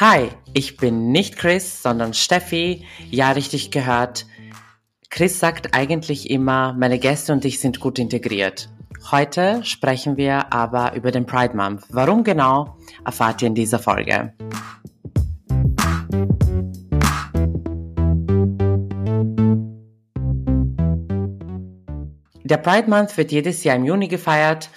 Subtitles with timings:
[0.00, 2.84] Hi, ich bin nicht Chris, sondern Steffi.
[3.12, 4.26] Ja, richtig gehört.
[5.08, 8.70] Chris sagt eigentlich immer, meine Gäste und ich sind gut integriert.
[9.12, 11.84] Heute sprechen wir aber über den Pride Month.
[11.90, 14.34] Warum genau, erfahrt ihr in dieser Folge.
[22.42, 24.70] Der Pride Month wird jedes Jahr im Juni gefeiert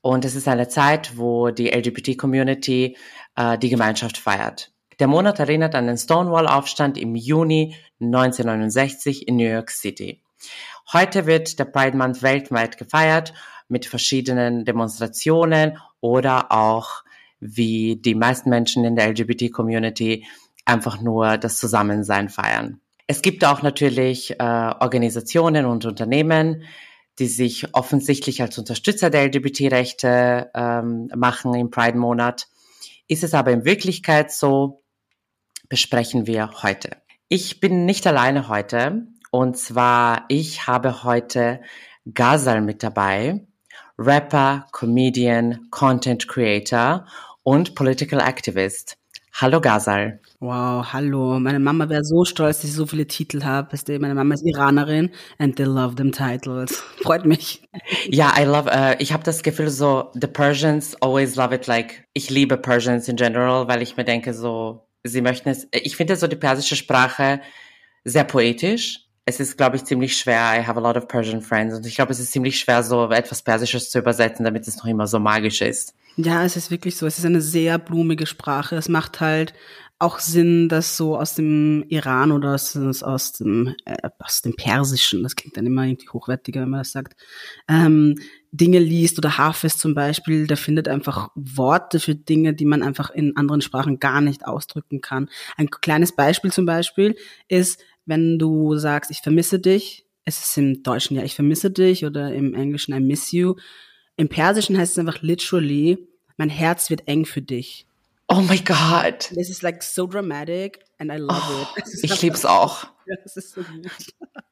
[0.00, 2.96] und es ist eine Zeit, wo die LGBT-Community
[3.36, 4.73] äh, die Gemeinschaft feiert.
[4.98, 10.22] Der Monat erinnert an den Stonewall-Aufstand im Juni 1969 in New York City.
[10.92, 13.32] Heute wird der Pride Month weltweit gefeiert
[13.68, 17.02] mit verschiedenen Demonstrationen oder auch
[17.40, 20.26] wie die meisten Menschen in der LGBT-Community
[20.64, 22.80] einfach nur das Zusammensein feiern.
[23.06, 26.64] Es gibt auch natürlich äh, Organisationen und Unternehmen,
[27.18, 32.48] die sich offensichtlich als Unterstützer der LGBT-Rechte ähm, machen im Pride-Monat.
[33.06, 34.83] Ist es aber in Wirklichkeit so,
[35.68, 36.96] besprechen wir heute.
[37.28, 39.06] Ich bin nicht alleine heute.
[39.30, 41.60] Und zwar, ich habe heute
[42.12, 43.46] Gazal mit dabei,
[43.98, 47.06] Rapper, Comedian, Content Creator
[47.42, 48.96] und Political Activist.
[49.32, 50.20] Hallo Gazal.
[50.38, 51.40] Wow, hallo.
[51.40, 53.76] Meine Mama wäre so stolz, dass ich so viele Titel habe.
[53.98, 56.70] Meine Mama ist Iranerin and they love them titles.
[57.02, 57.62] Freut mich.
[58.06, 62.06] Ja, I love, uh, ich habe das Gefühl so, the Persians always love it like,
[62.12, 66.16] ich liebe Persians in general, weil ich mir denke so, sie möchten es, ich finde
[66.16, 67.40] so die persische Sprache
[68.04, 69.00] sehr poetisch.
[69.26, 70.52] Es ist, glaube ich, ziemlich schwer.
[70.54, 73.10] I have a lot of Persian friends und ich glaube, es ist ziemlich schwer, so
[73.10, 75.94] etwas Persisches zu übersetzen, damit es noch immer so magisch ist.
[76.16, 77.06] Ja, es ist wirklich so.
[77.06, 78.76] Es ist eine sehr blumige Sprache.
[78.76, 79.54] Es macht halt
[80.04, 85.22] auch Sinn, dass so aus dem Iran oder aus, aus, dem, äh, aus dem Persischen,
[85.22, 87.14] das klingt dann immer irgendwie hochwertiger, wenn man das sagt,
[87.68, 88.16] ähm,
[88.52, 93.10] Dinge liest oder Hafez zum Beispiel, der findet einfach Worte für Dinge, die man einfach
[93.10, 95.28] in anderen Sprachen gar nicht ausdrücken kann.
[95.56, 97.16] Ein kleines Beispiel zum Beispiel
[97.48, 102.04] ist, wenn du sagst, ich vermisse dich, es ist im Deutschen ja, ich vermisse dich
[102.04, 103.54] oder im Englischen I miss you,
[104.16, 106.06] im Persischen heißt es einfach literally,
[106.36, 107.86] mein Herz wird eng für dich.
[108.28, 109.20] Oh my God.
[109.34, 111.84] This is like so dramatic and I love oh, it.
[112.02, 112.84] Ich lieb's auch.
[113.06, 113.90] Ja, das ist so gut.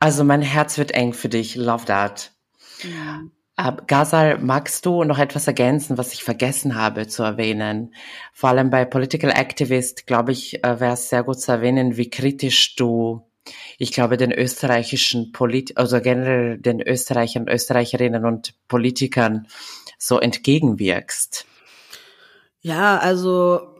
[0.00, 1.54] Also mein Herz wird eng für dich.
[1.54, 2.32] Love that.
[2.82, 3.22] Ja.
[3.60, 7.94] Uh, Gazal, magst du noch etwas ergänzen, was ich vergessen habe zu erwähnen?
[8.32, 12.10] Vor allem bei Political Activist, glaube ich, äh, wäre es sehr gut zu erwähnen, wie
[12.10, 13.22] kritisch du
[13.78, 19.48] ich glaube, den österreichischen Polit also generell den Österreichern, Österreicherinnen und Politikern
[19.98, 21.46] so entgegenwirkst?
[22.62, 23.72] Ja, also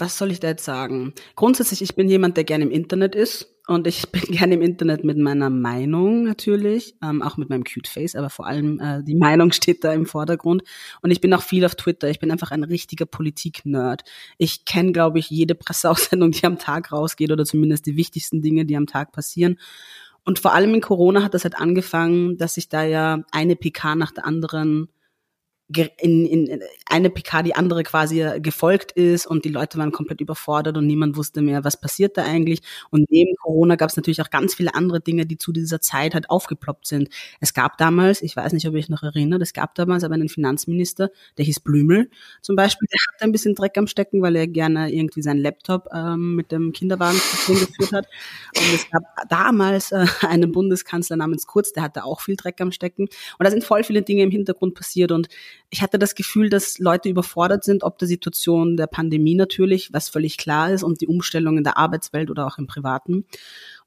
[0.00, 1.12] was soll ich da jetzt sagen?
[1.36, 5.04] Grundsätzlich, ich bin jemand, der gerne im Internet ist und ich bin gerne im Internet
[5.04, 9.14] mit meiner Meinung natürlich, ähm, auch mit meinem Cute Face, aber vor allem äh, die
[9.14, 10.62] Meinung steht da im Vordergrund.
[11.02, 12.08] Und ich bin auch viel auf Twitter.
[12.08, 14.02] Ich bin einfach ein richtiger Politik-Nerd.
[14.38, 18.64] Ich kenne, glaube ich, jede Presseaussendung, die am Tag rausgeht oder zumindest die wichtigsten Dinge,
[18.64, 19.58] die am Tag passieren.
[20.24, 23.96] Und vor allem in Corona hat das halt angefangen, dass sich da ja eine PK
[23.96, 24.88] nach der anderen
[25.76, 30.76] in, in eine PK die andere quasi gefolgt ist und die Leute waren komplett überfordert
[30.76, 32.62] und niemand wusste mehr, was passiert da eigentlich.
[32.90, 36.14] Und neben Corona gab es natürlich auch ganz viele andere Dinge, die zu dieser Zeit
[36.14, 37.08] halt aufgeploppt sind.
[37.40, 40.28] Es gab damals, ich weiß nicht, ob ich noch erinnere, es gab damals aber einen
[40.28, 42.10] Finanzminister, der hieß Blümel
[42.40, 45.88] zum Beispiel, der hatte ein bisschen Dreck am Stecken, weil er gerne irgendwie seinen Laptop
[45.94, 48.06] ähm, mit dem Kinderwagen geführt hat.
[48.56, 52.72] Und es gab damals äh, einen Bundeskanzler namens Kurz, der hatte auch viel Dreck am
[52.72, 53.04] Stecken.
[53.04, 55.28] Und da sind voll viele Dinge im Hintergrund passiert und
[55.70, 60.08] ich hatte das Gefühl, dass Leute überfordert sind, ob der Situation der Pandemie natürlich, was
[60.08, 63.24] völlig klar ist, und die Umstellung in der Arbeitswelt oder auch im Privaten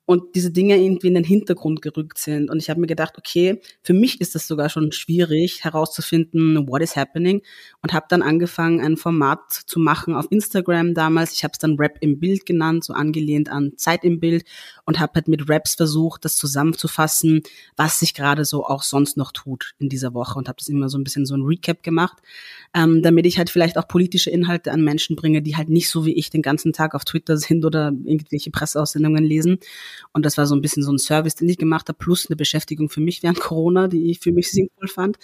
[0.05, 2.49] und diese Dinge irgendwie in den Hintergrund gerückt sind.
[2.49, 6.81] Und ich habe mir gedacht, okay, für mich ist das sogar schon schwierig herauszufinden, what
[6.81, 7.41] is happening.
[7.81, 11.31] Und habe dann angefangen, ein Format zu machen auf Instagram damals.
[11.31, 14.43] Ich habe es dann Rap im Bild genannt, so angelehnt an Zeit im Bild
[14.85, 17.41] und habe halt mit Raps versucht, das zusammenzufassen,
[17.77, 20.89] was sich gerade so auch sonst noch tut in dieser Woche und habe das immer
[20.89, 22.17] so ein bisschen so ein Recap gemacht,
[22.73, 26.05] ähm, damit ich halt vielleicht auch politische Inhalte an Menschen bringe, die halt nicht so
[26.05, 29.59] wie ich den ganzen Tag auf Twitter sind oder irgendwelche Presseaussendungen lesen.
[30.11, 32.35] Und das war so ein bisschen so ein Service, den ich gemacht habe, plus eine
[32.35, 35.17] Beschäftigung für mich während Corona, die ich für mich sinnvoll fand.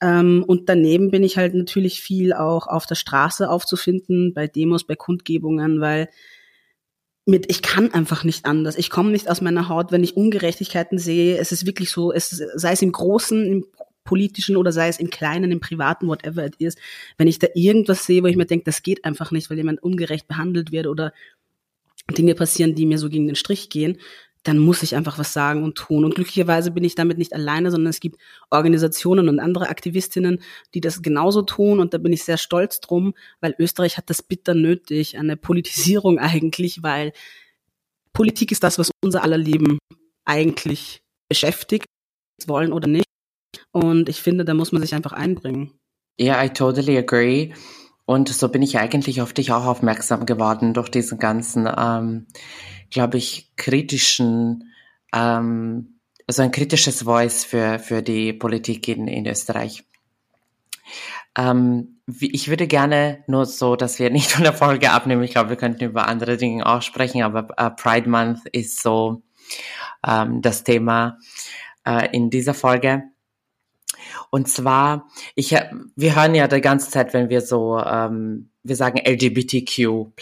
[0.00, 4.84] Ähm, und daneben bin ich halt natürlich viel auch auf der Straße aufzufinden, bei Demos,
[4.84, 6.08] bei Kundgebungen, weil
[7.24, 8.76] mit, ich kann einfach nicht anders.
[8.76, 11.38] Ich komme nicht aus meiner Haut, wenn ich Ungerechtigkeiten sehe.
[11.38, 13.64] Es ist wirklich so, es, sei es im Großen, im
[14.04, 16.76] politischen oder sei es im kleinen, im privaten, whatever it is,
[17.18, 19.82] wenn ich da irgendwas sehe, wo ich mir denke, das geht einfach nicht, weil jemand
[19.82, 21.12] ungerecht behandelt wird oder
[22.10, 23.98] Dinge passieren, die mir so gegen den Strich gehen,
[24.42, 26.04] dann muss ich einfach was sagen und tun.
[26.04, 28.20] Und glücklicherweise bin ich damit nicht alleine, sondern es gibt
[28.50, 30.42] Organisationen und andere Aktivistinnen,
[30.74, 31.78] die das genauso tun.
[31.78, 36.18] Und da bin ich sehr stolz drum, weil Österreich hat das bitter nötig, eine Politisierung
[36.18, 37.12] eigentlich, weil
[38.12, 39.78] Politik ist das, was unser aller Leben
[40.24, 41.86] eigentlich beschäftigt,
[42.46, 43.06] wollen oder nicht.
[43.70, 45.72] Und ich finde, da muss man sich einfach einbringen.
[46.20, 47.52] Yeah, I totally agree.
[48.04, 52.26] Und so bin ich eigentlich auf dich auch aufmerksam geworden durch diesen ganzen, ähm,
[52.90, 54.72] glaube ich, kritischen,
[55.14, 59.84] ähm, also ein kritisches Voice für, für die Politik in, in Österreich.
[61.36, 65.22] Ähm, ich würde gerne nur so, dass wir nicht von der Folge abnehmen.
[65.22, 69.22] Ich glaube, wir könnten über andere Dinge auch sprechen, aber äh, Pride Month ist so
[70.06, 71.18] ähm, das Thema
[71.86, 73.04] äh, in dieser Folge.
[74.30, 75.54] Und zwar, ich,
[75.96, 80.12] wir hören ja die ganze Zeit, wenn wir so, ähm, wir sagen LGBTQ+.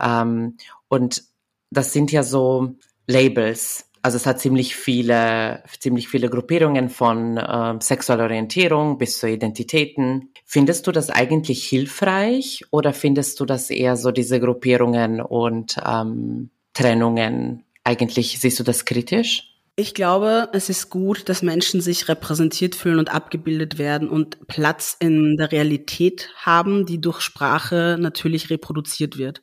[0.00, 0.56] Ähm,
[0.88, 1.24] und
[1.70, 2.74] das sind ja so
[3.06, 3.86] Labels.
[4.02, 10.32] Also es hat ziemlich viele, ziemlich viele Gruppierungen von äh, sexueller Orientierung bis zu Identitäten.
[10.46, 16.50] Findest du das eigentlich hilfreich oder findest du das eher so diese Gruppierungen und ähm,
[16.72, 17.64] Trennungen?
[17.84, 19.49] Eigentlich siehst du das kritisch?
[19.76, 24.96] Ich glaube, es ist gut, dass Menschen sich repräsentiert fühlen und abgebildet werden und Platz
[25.00, 29.40] in der Realität haben, die durch Sprache natürlich reproduziert wird.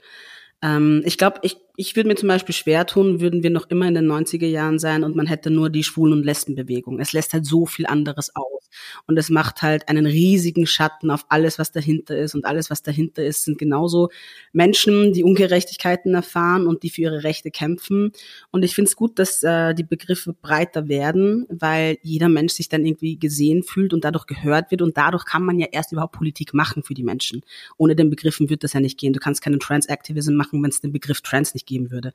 [0.62, 3.88] Ähm, ich glaube, ich ich würde mir zum Beispiel schwer tun, würden wir noch immer
[3.88, 7.00] in den 90er Jahren sein und man hätte nur die Schwulen- und Lesbenbewegung.
[7.00, 8.57] Es lässt halt so viel anderes aus.
[9.06, 12.36] Und es macht halt einen riesigen Schatten auf alles, was dahinter ist.
[12.36, 14.10] Und alles, was dahinter ist, sind genauso
[14.54, 18.12] Menschen, die Ungerechtigkeiten erfahren und die für ihre Rechte kämpfen.
[18.52, 22.70] Und ich finde es gut, dass äh, die Begriffe breiter werden, weil jeder Mensch sich
[22.70, 24.82] dann irgendwie gesehen fühlt und dadurch gehört wird.
[24.82, 27.42] Und dadurch kann man ja erst überhaupt Politik machen für die Menschen.
[27.78, 29.14] Ohne den Begriffen wird das ja nicht gehen.
[29.14, 32.14] Du kannst keinen Trans-Activism machen, wenn es den Begriff Trans nicht geben würde.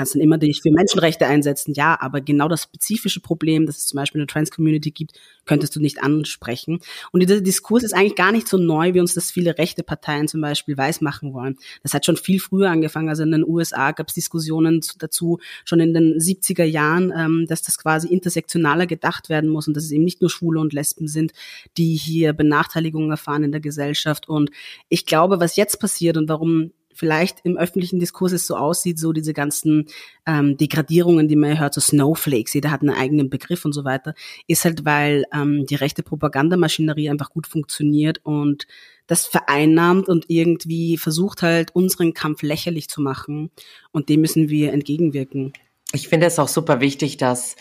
[0.00, 3.86] Kannst dann immer dich für Menschenrechte einsetzen, ja, aber genau das spezifische Problem, dass es
[3.86, 5.12] zum Beispiel eine Trans-Community gibt,
[5.44, 6.80] könntest du nicht ansprechen.
[7.12, 10.26] Und dieser Diskurs ist eigentlich gar nicht so neu, wie uns das viele rechte Parteien
[10.26, 11.58] zum Beispiel weismachen wollen.
[11.82, 13.10] Das hat schon viel früher angefangen.
[13.10, 17.60] Also in den USA gab es Diskussionen dazu, schon in den 70er Jahren, ähm, dass
[17.60, 21.08] das quasi intersektionaler gedacht werden muss und dass es eben nicht nur Schwule und Lesben
[21.08, 21.32] sind,
[21.76, 24.30] die hier Benachteiligungen erfahren in der Gesellschaft.
[24.30, 24.50] Und
[24.88, 29.12] ich glaube, was jetzt passiert und warum vielleicht im öffentlichen Diskurs es so aussieht, so
[29.14, 29.86] diese ganzen
[30.26, 34.14] ähm, Degradierungen, die man hört, so Snowflakes, jeder hat einen eigenen Begriff und so weiter,
[34.46, 38.66] ist halt, weil ähm, die rechte Propagandamaschinerie einfach gut funktioniert und
[39.06, 43.50] das vereinnahmt und irgendwie versucht halt unseren Kampf lächerlich zu machen
[43.92, 45.54] und dem müssen wir entgegenwirken.
[45.92, 47.56] Ich finde es auch super wichtig, dass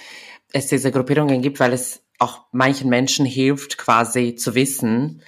[0.52, 5.22] es diese Gruppierungen gibt, weil es auch manchen Menschen hilft, quasi zu wissen,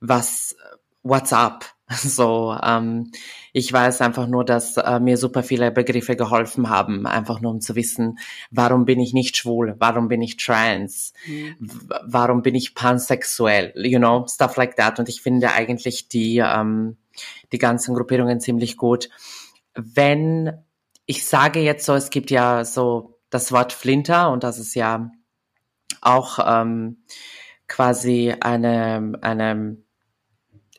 [0.00, 0.54] was
[1.02, 3.10] what's up So, ähm,
[3.52, 7.60] ich weiß einfach nur, dass äh, mir super viele Begriffe geholfen haben, einfach nur um
[7.60, 8.18] zu wissen,
[8.50, 11.54] warum bin ich nicht schwul, warum bin ich trans, mhm.
[12.04, 14.98] warum bin ich pansexuell, you know, stuff like that.
[14.98, 16.96] Und ich finde eigentlich die, ähm,
[17.52, 19.08] die ganzen Gruppierungen ziemlich gut.
[19.74, 20.52] Wenn
[21.06, 25.10] ich sage jetzt so, es gibt ja so das Wort Flinter und das ist ja
[26.00, 27.04] auch ähm,
[27.68, 29.83] quasi eine, eine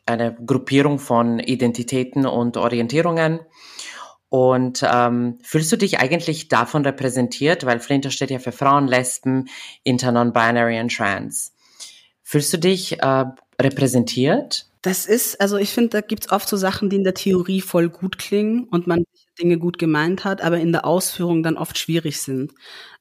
[0.06, 3.40] eine Gruppierung von Identitäten und Orientierungen.
[4.28, 9.48] Und ähm, fühlst du dich eigentlich davon repräsentiert, weil Flinter steht ja für Frauen, Lesben,
[9.84, 11.54] Inter, Non-Binary und Trans.
[12.22, 13.24] Fühlst du dich äh,
[13.60, 14.66] repräsentiert?
[14.82, 17.88] Das ist, also ich finde, da gibt's oft so Sachen, die in der Theorie voll
[17.88, 19.04] gut klingen und man
[19.38, 22.52] Dinge gut gemeint hat, aber in der Ausführung dann oft schwierig sind.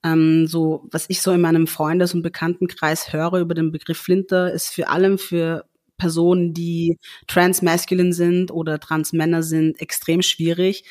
[0.03, 4.51] Ähm, so, was ich so in meinem Freundes- und Bekanntenkreis höre über den Begriff Flinter,
[4.51, 5.65] ist für allem für
[5.97, 6.97] Personen, die
[7.27, 10.85] transmaskulin sind oder transmänner sind, extrem schwierig,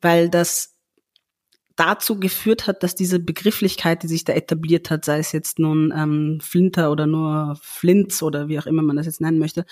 [0.00, 0.76] weil das
[1.76, 5.92] dazu geführt hat, dass diese Begrifflichkeit, die sich da etabliert hat, sei es jetzt nun
[5.94, 9.66] ähm, Flinter oder nur Flints oder wie auch immer man das jetzt nennen möchte,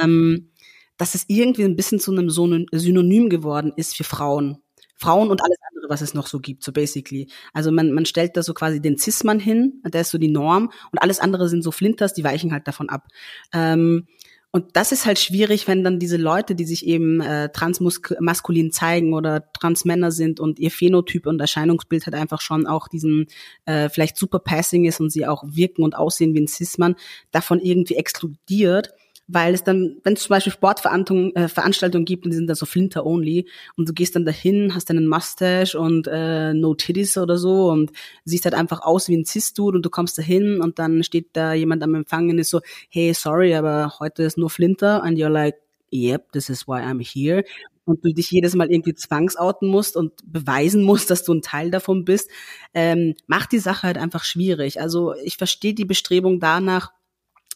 [0.00, 0.50] ähm,
[0.98, 4.58] dass es irgendwie ein bisschen zu einem Synonym geworden ist für Frauen.
[4.98, 7.28] Frauen und alles andere, was es noch so gibt, so basically.
[7.52, 10.70] Also man, man stellt da so quasi den Cis-Mann hin, der ist so die Norm
[10.90, 13.06] und alles andere sind so Flinters, die weichen halt davon ab.
[13.52, 14.06] Ähm,
[14.50, 19.12] und das ist halt schwierig, wenn dann diese Leute, die sich eben äh, transmaskulin zeigen
[19.12, 23.26] oder Transmänner sind und ihr Phänotyp und Erscheinungsbild halt einfach schon auch diesen
[23.66, 26.96] äh, vielleicht super passing ist und sie auch wirken und aussehen wie ein Cis-Mann,
[27.30, 28.94] davon irgendwie exkludiert
[29.28, 32.64] weil es dann, wenn es zum Beispiel Sportveranstaltungen äh, gibt und die sind da so
[32.66, 37.68] Flinter-only und du gehst dann dahin, hast einen Mustache und äh, No Titties oder so
[37.70, 37.92] und
[38.24, 41.52] siehst halt einfach aus wie ein Cis-Dude und du kommst dahin und dann steht da
[41.52, 45.28] jemand am Empfang und ist so, hey, sorry, aber heute ist nur Flinter and you're
[45.28, 45.56] like,
[45.92, 47.44] yep, this is why I'm here
[47.84, 51.70] und du dich jedes Mal irgendwie zwangsouten musst und beweisen musst, dass du ein Teil
[51.70, 52.30] davon bist,
[52.74, 54.80] ähm, macht die Sache halt einfach schwierig.
[54.80, 56.92] Also ich verstehe die Bestrebung danach,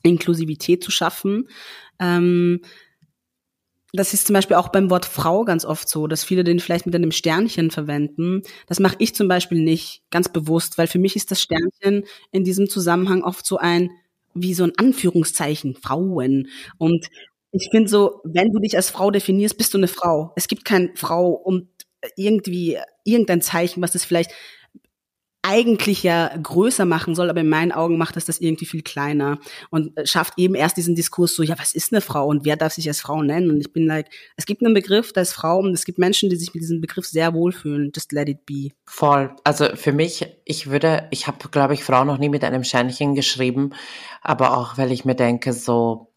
[0.03, 1.49] Inklusivität zu schaffen.
[1.99, 2.63] Ähm,
[3.95, 6.87] das ist zum Beispiel auch beim Wort Frau ganz oft so, dass viele den vielleicht
[6.87, 8.43] mit einem Sternchen verwenden.
[8.67, 12.45] Das mache ich zum Beispiel nicht ganz bewusst, weil für mich ist das Sternchen in
[12.45, 13.91] diesem Zusammenhang oft so ein
[14.35, 17.07] wie so ein Anführungszeichen Frauen und
[17.53, 20.33] ich finde so, wenn du dich als Frau definierst, bist du eine Frau.
[20.37, 21.69] Es gibt keine Frau und
[22.17, 24.33] irgendwie irgendein Zeichen, was das vielleicht
[25.43, 29.39] eigentlich ja größer machen soll, aber in meinen Augen macht das das irgendwie viel kleiner
[29.71, 32.73] und schafft eben erst diesen Diskurs so, ja, was ist eine Frau und wer darf
[32.73, 33.51] sich als Frau nennen?
[33.51, 36.31] Und ich bin like, es gibt einen Begriff, da ist Frau und es gibt Menschen,
[36.31, 37.91] die sich mit diesem Begriff sehr wohlfühlen.
[37.95, 38.71] Just let it be.
[38.87, 39.35] Voll.
[39.43, 43.17] Also für mich, ich würde, ich habe, glaube ich, Frau noch nie mit einem Sternchen
[43.17, 43.71] geschrieben,
[44.23, 46.13] aber auch, weil ich mir denke, so,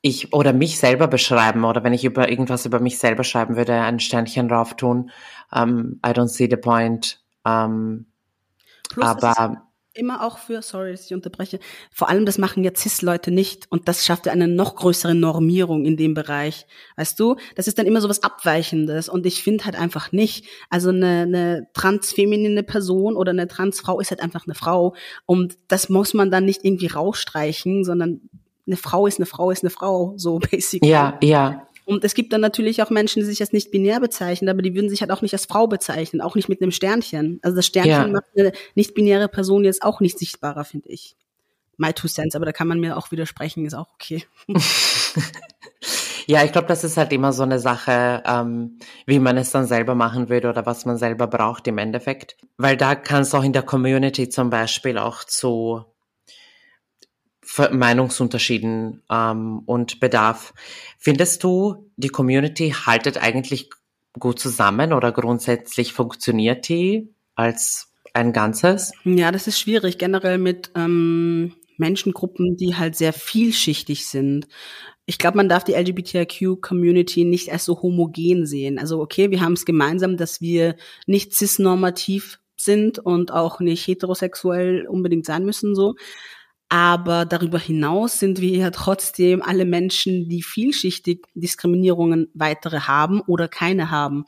[0.00, 3.72] ich oder mich selber beschreiben oder wenn ich über irgendwas über mich selber schreiben würde,
[3.80, 5.10] ein Sternchen drauf tun.
[5.50, 7.23] Um, ähm, I don't see the point.
[7.44, 8.06] Ähm,
[8.88, 11.60] Plus aber immer auch für, sorry, dass ich unterbreche,
[11.92, 15.84] vor allem das machen ja CIS-Leute nicht und das schafft ja eine noch größere Normierung
[15.84, 16.66] in dem Bereich.
[16.96, 20.46] Weißt du, das ist dann immer so was Abweichendes und ich finde halt einfach nicht,
[20.68, 24.94] also eine, eine transfeminine Person oder eine Transfrau ist halt einfach eine Frau
[25.26, 28.28] und das muss man dann nicht irgendwie rausstreichen, sondern
[28.66, 30.90] eine Frau ist eine Frau ist eine Frau, so basically.
[30.90, 31.68] Ja, ja.
[31.84, 34.74] Und es gibt dann natürlich auch Menschen, die sich als nicht binär bezeichnen, aber die
[34.74, 37.40] würden sich halt auch nicht als Frau bezeichnen, auch nicht mit einem Sternchen.
[37.42, 38.08] Also das Sternchen ja.
[38.08, 41.16] macht eine nicht binäre Person jetzt auch nicht sichtbarer, finde ich.
[41.76, 44.24] My two cents, aber da kann man mir auch widersprechen, ist auch okay.
[46.26, 49.66] ja, ich glaube, das ist halt immer so eine Sache, ähm, wie man es dann
[49.66, 52.36] selber machen würde oder was man selber braucht im Endeffekt.
[52.56, 55.84] Weil da kann es auch in der Community zum Beispiel auch zu
[57.72, 60.54] Meinungsunterschieden ähm, und Bedarf.
[60.98, 63.70] Findest du, die Community haltet eigentlich
[64.18, 68.92] gut zusammen oder grundsätzlich funktioniert die als ein Ganzes?
[69.04, 74.46] Ja, das ist schwierig, generell mit ähm, Menschengruppen, die halt sehr vielschichtig sind.
[75.06, 78.78] Ich glaube, man darf die LGBTIQ-Community nicht als so homogen sehen.
[78.78, 84.86] Also okay, wir haben es gemeinsam, dass wir nicht cisnormativ sind und auch nicht heterosexuell
[84.86, 85.96] unbedingt sein müssen so.
[86.74, 93.46] Aber darüber hinaus sind wir ja trotzdem alle Menschen, die vielschichtig Diskriminierungen weitere haben oder
[93.46, 94.24] keine haben.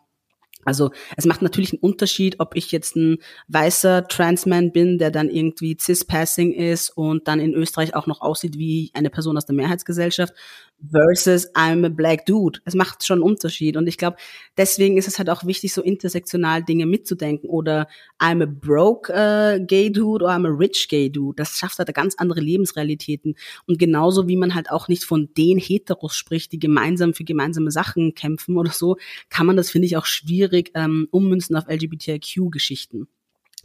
[0.64, 5.28] Also es macht natürlich einen Unterschied, ob ich jetzt ein weißer Transman bin, der dann
[5.28, 9.56] irgendwie cis-passing ist und dann in Österreich auch noch aussieht wie eine Person aus der
[9.56, 10.32] Mehrheitsgesellschaft,
[10.80, 12.60] versus I'm a black dude.
[12.64, 13.76] Es macht schon einen Unterschied.
[13.76, 14.16] Und ich glaube,
[14.56, 17.48] deswegen ist es halt auch wichtig, so intersektional Dinge mitzudenken.
[17.48, 17.88] Oder
[18.20, 21.36] I'm a broke uh, gay dude oder I'm a rich gay dude.
[21.36, 23.34] Das schafft halt ganz andere Lebensrealitäten.
[23.66, 27.70] Und genauso wie man halt auch nicht von den Heteros spricht, die gemeinsam für gemeinsame
[27.70, 28.96] Sachen kämpfen oder so,
[29.30, 33.08] kann man das, finde ich, auch schwierig ähm, ummünzen auf LGBTIQ-Geschichten.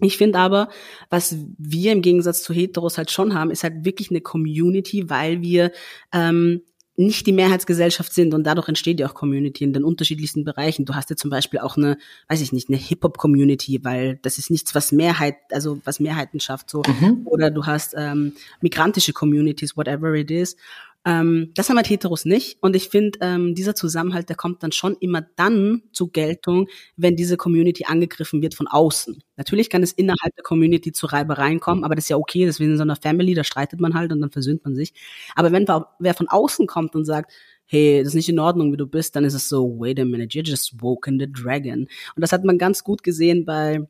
[0.03, 0.69] Ich finde aber,
[1.11, 5.41] was wir im Gegensatz zu Heteros halt schon haben, ist halt wirklich eine Community, weil
[5.41, 5.71] wir
[6.11, 6.63] ähm,
[6.97, 10.85] nicht die Mehrheitsgesellschaft sind und dadurch entsteht ja auch Community in den unterschiedlichsten Bereichen.
[10.85, 14.51] Du hast ja zum Beispiel auch eine, weiß ich nicht, eine Hip-Hop-Community, weil das ist
[14.51, 16.83] nichts, was Mehrheit, also was Mehrheiten schafft, so.
[16.85, 17.21] Mhm.
[17.25, 20.57] Oder du hast ähm, migrantische Communities, whatever it is.
[21.03, 22.57] Ähm, das haben halt Heteros nicht.
[22.61, 27.15] Und ich finde, ähm, dieser Zusammenhalt, der kommt dann schon immer dann zur Geltung, wenn
[27.15, 29.23] diese Community angegriffen wird von außen.
[29.35, 32.59] Natürlich kann es innerhalb der Community zu Reibereien kommen, aber das ist ja okay, das
[32.59, 34.93] ist in so einer Family, da streitet man halt und dann versöhnt man sich.
[35.35, 35.65] Aber wenn
[35.99, 37.31] wer von außen kommt und sagt,
[37.65, 40.05] hey, das ist nicht in Ordnung, wie du bist, dann ist es so, wait a
[40.05, 41.87] minute, you just woken the dragon.
[42.15, 43.87] Und das hat man ganz gut gesehen bei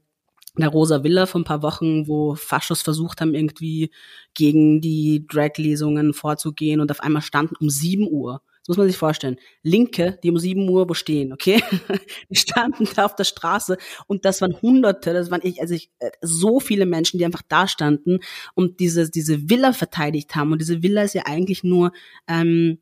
[0.57, 3.91] der Rosa Villa vor ein paar Wochen, wo Faschos versucht haben, irgendwie
[4.33, 8.41] gegen die Drag-Lesungen vorzugehen und auf einmal standen um 7 Uhr.
[8.61, 9.37] Das muss man sich vorstellen.
[9.63, 11.63] Linke, die um 7 Uhr wo stehen, okay?
[12.29, 15.89] Die standen da auf der Straße und das waren Hunderte, das waren ich, also ich,
[15.97, 18.19] äh, so viele Menschen, die einfach da standen
[18.53, 20.51] und diese, diese Villa verteidigt haben.
[20.51, 21.91] Und diese Villa ist ja eigentlich nur
[22.27, 22.77] ähm,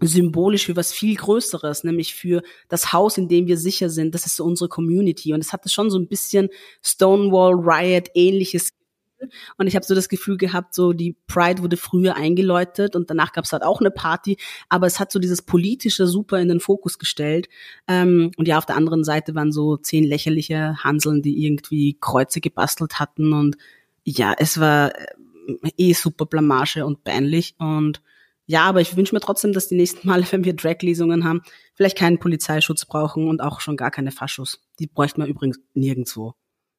[0.00, 4.14] symbolisch für was viel Größeres, nämlich für das Haus, in dem wir sicher sind.
[4.14, 5.32] Das ist so unsere Community.
[5.32, 6.48] Und es hatte schon so ein bisschen
[6.82, 8.72] Stonewall Riot ähnliches
[9.56, 13.32] und ich habe so das Gefühl gehabt, so die Pride wurde früher eingeläutet und danach
[13.32, 14.36] gab es halt auch eine Party,
[14.68, 17.48] aber es hat so dieses politische super in den Fokus gestellt.
[17.86, 22.40] Ähm, und ja, auf der anderen Seite waren so zehn lächerliche Hanseln, die irgendwie Kreuze
[22.40, 23.56] gebastelt hatten und
[24.04, 25.06] ja, es war äh,
[25.76, 28.00] eh super Blamage und peinlich und
[28.50, 31.42] ja, aber ich wünsche mir trotzdem, dass die nächsten Male, wenn wir Drag-Lesungen haben,
[31.74, 34.62] vielleicht keinen Polizeischutz brauchen und auch schon gar keine Faschos.
[34.78, 36.32] Die bräuchten wir übrigens nirgendwo.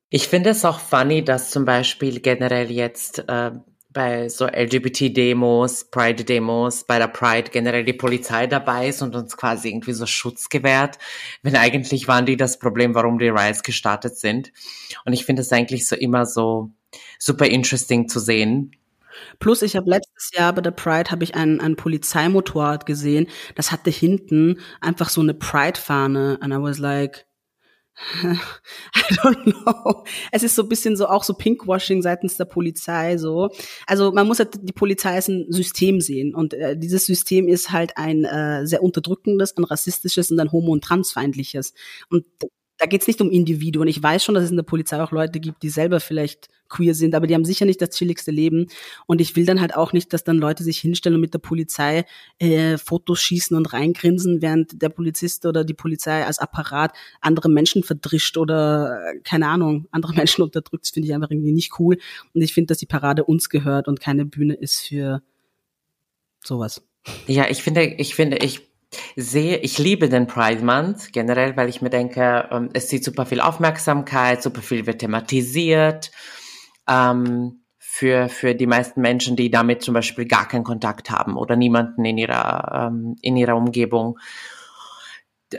[0.09, 3.51] Ich finde es auch funny, dass zum Beispiel generell jetzt äh,
[3.91, 9.69] bei so LGBT-Demos, Pride-Demos, bei der Pride generell die Polizei dabei ist und uns quasi
[9.69, 10.97] irgendwie so Schutz gewährt,
[11.43, 14.51] wenn eigentlich waren die das Problem, warum die Riots gestartet sind.
[15.05, 16.71] Und ich finde es eigentlich so immer so
[17.19, 18.71] super interesting zu sehen.
[19.39, 23.71] Plus, ich habe letztes Jahr bei der Pride habe ich ein, ein Polizeimotorrad gesehen, das
[23.71, 27.25] hatte hinten einfach so eine Pride-Fahne and I was like,
[28.23, 30.05] I don't know.
[30.31, 33.49] Es ist so ein bisschen so auch so Pinkwashing seitens der Polizei so.
[33.87, 37.71] Also man muss halt die Polizei als ein System sehen und äh, dieses System ist
[37.71, 41.73] halt ein äh, sehr unterdrückendes, ein rassistisches und ein homo- und transfeindliches.
[42.09, 42.25] Und
[42.79, 43.89] da geht es nicht um Individuen.
[43.89, 46.95] Ich weiß schon, dass es in der Polizei auch Leute gibt, die selber vielleicht queer
[46.95, 48.67] sind, aber die haben sicher nicht das chilligste Leben.
[49.05, 51.39] Und ich will dann halt auch nicht, dass dann Leute sich hinstellen und mit der
[51.39, 52.05] Polizei
[52.37, 57.83] äh, Fotos schießen und reingrinsen, während der Polizist oder die Polizei als Apparat andere Menschen
[57.83, 60.85] verdrischt oder äh, keine Ahnung, andere Menschen unterdrückt.
[60.85, 61.97] Das finde ich einfach irgendwie nicht cool.
[62.33, 65.21] Und ich finde, dass die Parade uns gehört und keine Bühne ist für
[66.41, 66.81] sowas.
[67.27, 68.68] Ja, ich finde, ich finde, ich
[69.15, 73.25] sehe, ich liebe den Pride Month generell, weil ich mir denke, ähm, es sieht super
[73.25, 76.11] viel Aufmerksamkeit, super viel wird thematisiert
[76.87, 81.55] ähm, für, für die meisten Menschen, die damit zum Beispiel gar keinen Kontakt haben oder
[81.55, 84.17] niemanden in ihrer, ähm, in ihrer Umgebung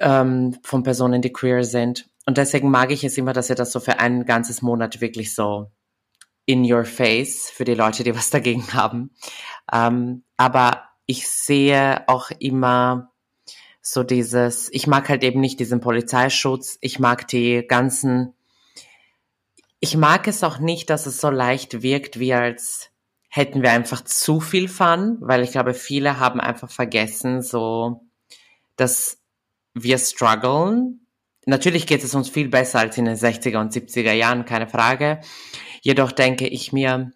[0.00, 2.08] ähm, von Personen, die queer sind.
[2.26, 5.34] Und deswegen mag ich es immer, dass ihr das so für ein ganzes Monat wirklich
[5.34, 5.70] so
[6.46, 9.10] in your face für die Leute, die was dagegen haben.
[9.72, 13.09] Ähm, aber ich sehe auch immer
[13.82, 18.34] so dieses, ich mag halt eben nicht diesen Polizeischutz, ich mag die ganzen
[19.80, 22.90] ich mag es auch nicht, dass es so leicht wirkt, wie als
[23.30, 28.02] hätten wir einfach zu viel Fun, weil ich glaube, viele haben einfach vergessen, so,
[28.76, 29.18] dass
[29.72, 31.06] wir strugglen.
[31.46, 35.20] Natürlich geht es uns viel besser als in den 60er und 70er Jahren, keine Frage.
[35.80, 37.12] Jedoch denke ich mir,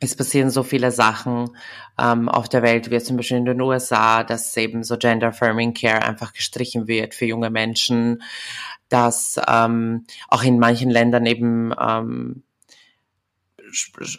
[0.00, 1.50] es passieren so viele Sachen
[1.98, 5.74] ähm, auf der Welt, wie zum Beispiel in den USA, dass eben so Gender Affirming
[5.74, 8.22] Care einfach gestrichen wird für junge Menschen,
[8.88, 12.42] dass ähm, auch in manchen Ländern eben ähm,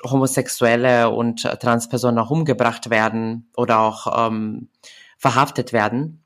[0.03, 4.69] Homosexuelle und Transpersonen auch umgebracht werden oder auch ähm,
[5.17, 6.23] verhaftet werden.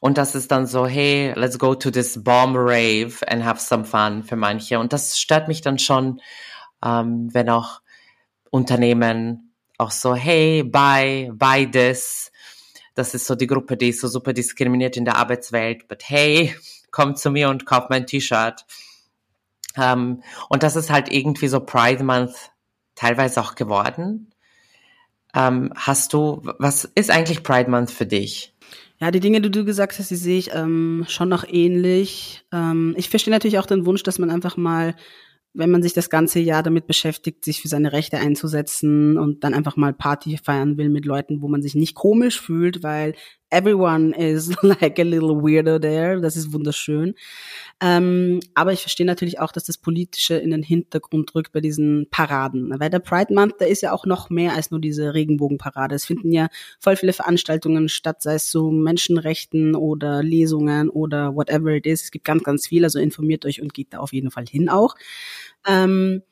[0.00, 3.84] Und das ist dann so, hey, let's go to this bomb rave and have some
[3.84, 4.78] fun für manche.
[4.78, 6.20] Und das stört mich dann schon,
[6.84, 7.80] ähm, wenn auch
[8.50, 12.32] Unternehmen auch so, hey, buy this.
[12.94, 15.86] Das ist so die Gruppe, die ist so super diskriminiert in der Arbeitswelt.
[15.86, 16.54] But hey,
[16.90, 18.64] komm zu mir und kauf mein T-Shirt.
[19.76, 22.50] Ähm, und das ist halt irgendwie so Pride Month
[22.96, 24.32] teilweise auch geworden.
[25.34, 28.54] Ähm, hast du, was ist eigentlich Pride Month für dich?
[28.98, 32.44] Ja, die Dinge, die du gesagt hast, die sehe ich ähm, schon noch ähnlich.
[32.52, 34.96] Ähm, ich verstehe natürlich auch den Wunsch, dass man einfach mal
[35.58, 39.54] wenn man sich das ganze Jahr damit beschäftigt, sich für seine Rechte einzusetzen und dann
[39.54, 43.14] einfach mal Party feiern will mit Leuten, wo man sich nicht komisch fühlt, weil
[43.50, 46.20] everyone is like a little weirdo there.
[46.20, 47.14] Das ist wunderschön.
[47.80, 52.08] Ähm, aber ich verstehe natürlich auch, dass das Politische in den Hintergrund rückt bei diesen
[52.10, 52.72] Paraden.
[52.78, 55.94] Weil der Pride Month, da ist ja auch noch mehr als nur diese Regenbogenparade.
[55.94, 56.48] Es finden ja
[56.80, 62.02] voll viele Veranstaltungen statt, sei es zu Menschenrechten oder Lesungen oder whatever it is.
[62.02, 62.84] Es gibt ganz, ganz viel.
[62.84, 64.94] Also informiert euch und geht da auf jeden Fall hin auch.
[65.66, 66.22] Ähm,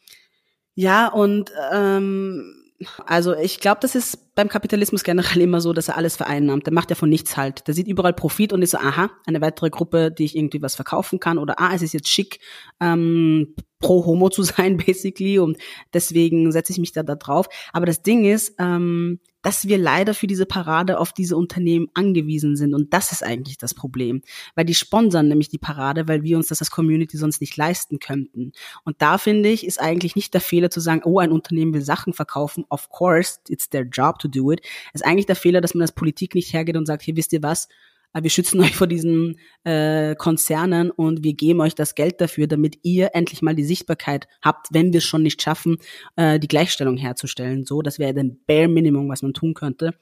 [0.74, 2.65] ja, und ähm,
[3.06, 6.66] also ich glaube, das ist beim Kapitalismus generell immer so, dass er alles vereinnahmt.
[6.66, 7.66] Der macht ja von nichts halt.
[7.66, 10.74] Der sieht überall Profit und ist so, aha, eine weitere Gruppe, die ich irgendwie was
[10.74, 11.38] verkaufen kann.
[11.38, 12.40] Oder ah, es ist jetzt schick,
[12.80, 15.38] ähm, pro Homo zu sein, basically.
[15.38, 15.56] Und
[15.94, 17.48] deswegen setze ich mich da, da drauf.
[17.72, 22.56] Aber das Ding ist, ähm, dass wir leider für diese Parade auf diese Unternehmen angewiesen
[22.56, 22.74] sind.
[22.74, 24.22] Und das ist eigentlich das Problem.
[24.56, 28.00] Weil die sponsern nämlich die Parade, weil wir uns das als Community sonst nicht leisten
[28.00, 28.50] könnten.
[28.82, 31.82] Und da finde ich, ist eigentlich nicht der Fehler zu sagen, oh, ein Unternehmen will
[31.82, 32.64] Sachen verkaufen.
[32.70, 34.62] Of course, it's their job to do it.
[34.92, 37.32] Es ist eigentlich der Fehler, dass man als Politik nicht hergeht und sagt, hier wisst
[37.32, 37.68] ihr was,
[38.14, 42.78] wir schützen euch vor diesen äh, Konzernen und wir geben euch das Geld dafür, damit
[42.82, 45.76] ihr endlich mal die Sichtbarkeit habt, wenn wir es schon nicht schaffen,
[46.16, 47.64] äh, die Gleichstellung herzustellen.
[47.64, 49.94] So, das wäre dann Bare Minimum, was man tun könnte.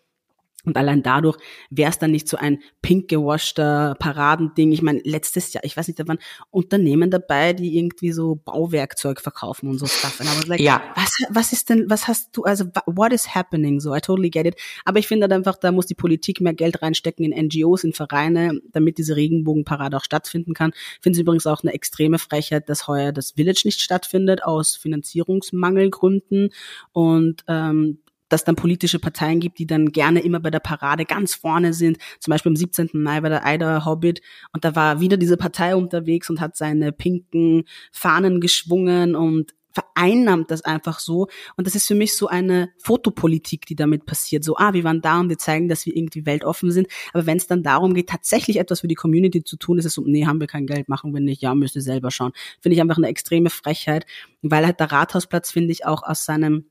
[0.65, 1.37] Und allein dadurch
[1.71, 4.73] wäre es dann nicht so ein pink gewaschter Paradending.
[4.73, 6.19] Ich meine, letztes Jahr, ich weiß nicht, da waren
[6.51, 10.21] Unternehmen dabei, die irgendwie so Bauwerkzeug verkaufen und so Stuff.
[10.21, 10.83] Und I like, ja.
[10.95, 13.81] was, was ist denn, was hast du, also what is happening?
[13.81, 14.57] So, I totally get it.
[14.85, 17.93] Aber ich finde halt einfach, da muss die Politik mehr Geld reinstecken in NGOs, in
[17.93, 20.73] Vereine, damit diese Regenbogenparade auch stattfinden kann.
[21.01, 26.51] Finde es übrigens auch eine extreme Frechheit, dass heuer das Village nicht stattfindet, aus Finanzierungsmangelgründen.
[26.93, 27.99] Und ähm,
[28.29, 31.99] dass dann politische Parteien gibt, die dann gerne immer bei der Parade ganz vorne sind.
[32.21, 32.91] Zum Beispiel am 17.
[32.93, 34.21] Mai war der Ida Hobbit
[34.53, 40.51] und da war wieder diese Partei unterwegs und hat seine pinken Fahnen geschwungen und vereinnahmt
[40.51, 41.27] das einfach so.
[41.57, 44.45] Und das ist für mich so eine Fotopolitik, die damit passiert.
[44.45, 46.87] So, ah, wir waren da und wir zeigen, dass wir irgendwie weltoffen sind.
[47.13, 49.95] Aber wenn es dann darum geht, tatsächlich etwas für die Community zu tun, ist es
[49.95, 52.33] so, nee, haben wir kein Geld, machen wir nicht, ja, müsst ihr selber schauen.
[52.61, 54.07] Finde ich einfach eine extreme Frechheit,
[54.43, 56.67] weil halt der Rathausplatz, finde ich, auch aus seinem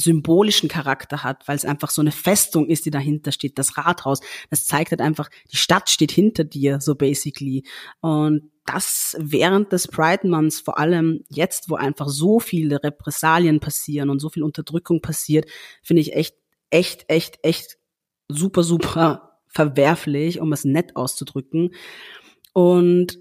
[0.00, 4.20] symbolischen Charakter hat, weil es einfach so eine Festung ist, die dahinter steht, das Rathaus.
[4.50, 7.64] Das zeigt halt einfach, die Stadt steht hinter dir, so basically.
[8.00, 14.10] Und das während des Pride Months, vor allem jetzt, wo einfach so viele Repressalien passieren
[14.10, 15.48] und so viel Unterdrückung passiert,
[15.82, 16.36] finde ich echt,
[16.70, 17.78] echt, echt, echt
[18.28, 21.74] super, super verwerflich, um es nett auszudrücken.
[22.52, 23.18] Und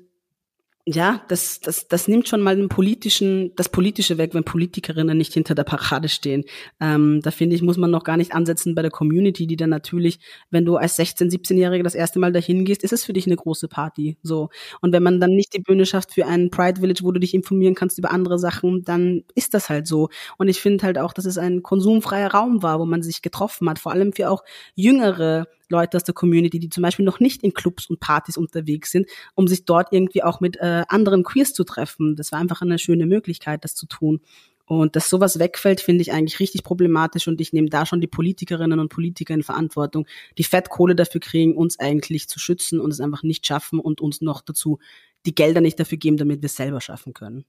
[0.85, 5.33] ja, das, das, das nimmt schon mal den politischen, das Politische weg, wenn Politikerinnen nicht
[5.33, 6.43] hinter der Parade stehen.
[6.81, 9.69] Ähm, da finde ich, muss man noch gar nicht ansetzen bei der Community, die dann
[9.69, 10.19] natürlich,
[10.49, 13.37] wenn du als 16-, 17-Jährige das erste Mal dahin gehst, ist es für dich eine
[13.37, 14.17] große Party.
[14.23, 14.49] So.
[14.81, 17.33] Und wenn man dann nicht die Bühne schafft für einen Pride Village, wo du dich
[17.33, 20.09] informieren kannst über andere Sachen, dann ist das halt so.
[20.37, 23.69] Und ich finde halt auch, dass es ein konsumfreier Raum war, wo man sich getroffen
[23.69, 24.43] hat, vor allem für auch
[24.75, 28.91] jüngere Leute aus der Community, die zum Beispiel noch nicht in Clubs und Partys unterwegs
[28.91, 32.15] sind, um sich dort irgendwie auch mit äh, anderen Queers zu treffen.
[32.15, 34.21] Das war einfach eine schöne Möglichkeit, das zu tun.
[34.65, 38.07] Und dass sowas wegfällt, finde ich eigentlich richtig problematisch und ich nehme da schon die
[38.07, 40.07] Politikerinnen und Politiker in Verantwortung,
[40.37, 44.21] die Fettkohle dafür kriegen, uns eigentlich zu schützen und es einfach nicht schaffen und uns
[44.21, 44.79] noch dazu
[45.25, 47.45] die Gelder nicht dafür geben, damit wir es selber schaffen können.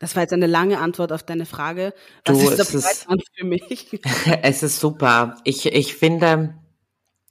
[0.00, 1.92] Das war jetzt eine lange Antwort auf deine Frage.
[2.24, 4.00] Was du, ist der ist, für mich?
[4.42, 5.36] es ist super.
[5.44, 6.54] Ich, ich finde,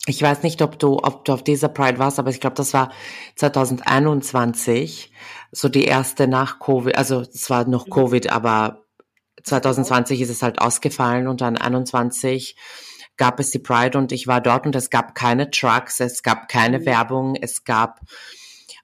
[0.09, 2.73] ich weiß nicht, ob du, ob du auf dieser Pride warst, aber ich glaube, das
[2.73, 2.91] war
[3.35, 5.11] 2021,
[5.51, 7.91] so die erste nach Covid, also es war noch mhm.
[7.91, 8.85] Covid, aber
[9.43, 12.55] 2020 ist es halt ausgefallen und dann 21
[13.17, 16.47] gab es die Pride und ich war dort und es gab keine Trucks, es gab
[16.47, 16.85] keine mhm.
[16.85, 17.99] Werbung, es gab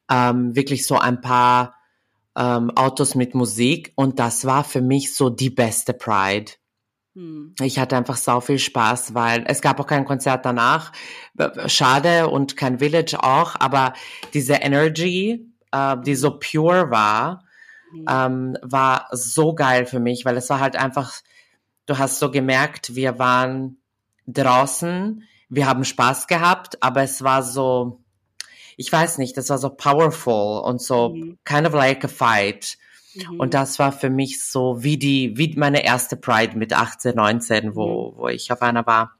[0.09, 1.75] ähm, wirklich so ein paar
[2.35, 6.51] ähm, Autos mit Musik und das war für mich so die beste Pride.
[7.15, 7.55] Hm.
[7.61, 10.91] Ich hatte einfach sau viel Spaß, weil es gab auch kein Konzert danach.
[11.67, 13.93] Schade und kein Village auch, aber
[14.33, 17.45] diese Energy, äh, die so pure war,
[17.91, 18.05] hm.
[18.09, 21.13] ähm, war so geil für mich, weil es war halt einfach,
[21.85, 23.77] du hast so gemerkt, wir waren
[24.27, 28.01] draußen, wir haben Spaß gehabt, aber es war so,
[28.75, 31.37] ich weiß nicht, das war so powerful und so mhm.
[31.45, 32.77] kind of like a fight.
[33.15, 33.39] Mhm.
[33.39, 37.75] Und das war für mich so wie die, wie meine erste Pride mit 18, 19,
[37.75, 38.17] wo, mhm.
[38.17, 39.15] wo ich auf einer war.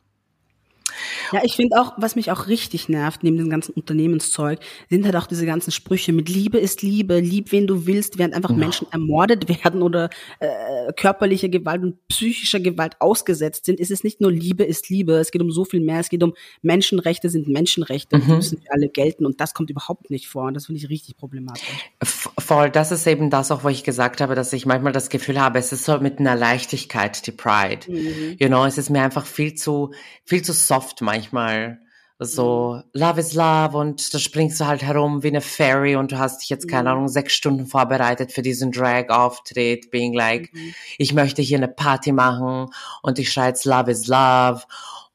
[1.31, 5.15] Ja, ich finde auch, was mich auch richtig nervt, neben dem ganzen Unternehmenszeug, sind halt
[5.15, 8.55] auch diese ganzen Sprüche mit Liebe ist Liebe, lieb wen du willst, während einfach ja.
[8.55, 14.21] Menschen ermordet werden oder äh, körperliche Gewalt und psychischer Gewalt ausgesetzt sind, ist es nicht
[14.21, 17.47] nur Liebe ist Liebe, es geht um so viel mehr, es geht um Menschenrechte sind
[17.47, 18.21] Menschenrechte, mhm.
[18.21, 20.89] die müssen für alle gelten und das kommt überhaupt nicht vor und das finde ich
[20.89, 21.63] richtig problematisch.
[22.03, 25.39] Voll, das ist eben das auch, wo ich gesagt habe, dass ich manchmal das Gefühl
[25.39, 27.91] habe, es ist so mit einer Leichtigkeit, die Pride.
[27.91, 28.38] Mhm.
[28.39, 29.91] You know, es ist mir einfach viel zu,
[30.23, 31.79] viel zu soft manchmal.
[32.17, 32.83] So, mhm.
[32.93, 36.41] Love is Love und da springst du halt herum wie eine Fairy und du hast
[36.41, 36.95] dich jetzt, keine mhm.
[36.95, 40.73] Ahnung, sechs Stunden vorbereitet für diesen Drag-Auftritt, being like, mhm.
[40.97, 42.67] ich möchte hier eine Party machen
[43.01, 44.61] und ich schreie jetzt Love is Love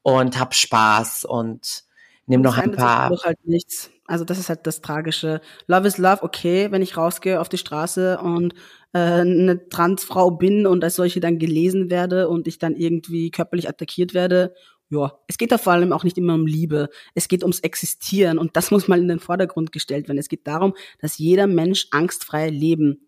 [0.03, 1.85] und hab Spaß und
[2.27, 3.11] nimm noch ein paar.
[3.25, 3.91] Halt nichts.
[4.07, 5.41] Also das ist halt das Tragische.
[5.69, 8.53] Love is Love, okay, wenn ich rausgehe auf die Straße und
[8.93, 13.71] äh, eine Transfrau bin und als solche dann gelesen werde und ich dann irgendwie körperlich
[13.71, 14.53] attackiert werde
[14.91, 16.91] ja, es geht da vor allem auch nicht immer um Liebe.
[17.15, 20.19] Es geht ums Existieren und das muss mal in den Vordergrund gestellt werden.
[20.19, 23.07] Es geht darum, dass jeder Mensch angstfrei leben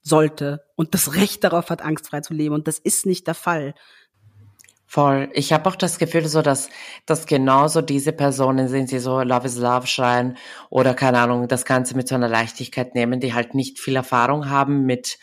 [0.00, 2.54] sollte und das Recht darauf hat, angstfrei zu leben.
[2.54, 3.74] Und das ist nicht der Fall.
[4.86, 5.28] Voll.
[5.32, 6.68] Ich habe auch das Gefühl, so dass,
[7.04, 10.36] dass genauso diese Personen sind, die so Love is Love schreien
[10.70, 14.50] oder keine Ahnung, das Ganze mit so einer Leichtigkeit nehmen, die halt nicht viel Erfahrung
[14.50, 15.18] haben mit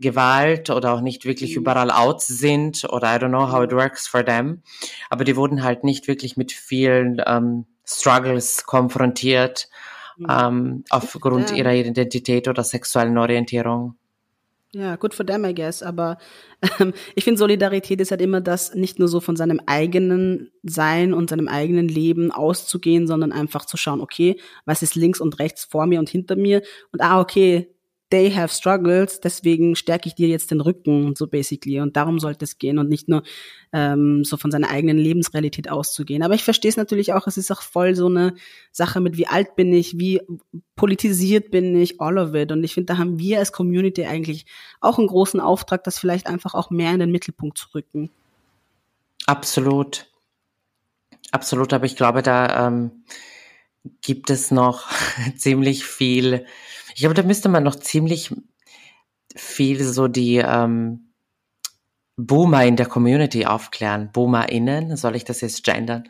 [0.00, 1.62] Gewalt oder auch nicht wirklich mhm.
[1.62, 4.62] überall out sind oder I don't know how it works for them.
[5.08, 9.68] Aber die wurden halt nicht wirklich mit vielen ähm, Struggles konfrontiert
[10.16, 10.26] mhm.
[10.28, 13.96] ähm, aufgrund ihrer Identität oder sexuellen Orientierung.
[14.72, 15.82] Ja, good for them, I guess.
[15.82, 16.18] Aber
[16.78, 21.12] ähm, ich finde, Solidarität ist halt immer das, nicht nur so von seinem eigenen Sein
[21.12, 25.64] und seinem eigenen Leben auszugehen, sondern einfach zu schauen, okay, was ist links und rechts
[25.64, 26.62] vor mir und hinter mir?
[26.92, 27.74] Und ah, okay,
[28.10, 31.80] they have struggles, deswegen stärke ich dir jetzt den Rücken, so basically.
[31.80, 33.22] Und darum sollte es gehen und nicht nur
[33.72, 36.22] ähm, so von seiner eigenen Lebensrealität auszugehen.
[36.22, 38.34] Aber ich verstehe es natürlich auch, es ist auch voll so eine
[38.72, 40.20] Sache mit, wie alt bin ich, wie
[40.74, 42.50] politisiert bin ich, all of it.
[42.50, 44.44] Und ich finde, da haben wir als Community eigentlich
[44.80, 48.10] auch einen großen Auftrag, das vielleicht einfach auch mehr in den Mittelpunkt zu rücken.
[49.26, 50.06] Absolut.
[51.30, 53.04] Absolut, aber ich glaube, da ähm,
[54.02, 54.88] gibt es noch
[55.36, 56.44] ziemlich viel
[56.94, 58.34] ich glaube, da müsste man noch ziemlich
[59.34, 61.10] viel so die ähm,
[62.16, 64.10] Boomer in der Community aufklären.
[64.12, 66.08] BoomerInnen, soll ich das jetzt gendern?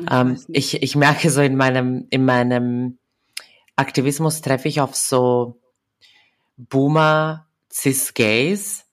[0.00, 2.98] Ich, ähm, ich, ich merke so in meinem, in meinem
[3.76, 5.60] Aktivismus treffe ich auf so
[6.56, 8.84] Boomer Cis-Gays.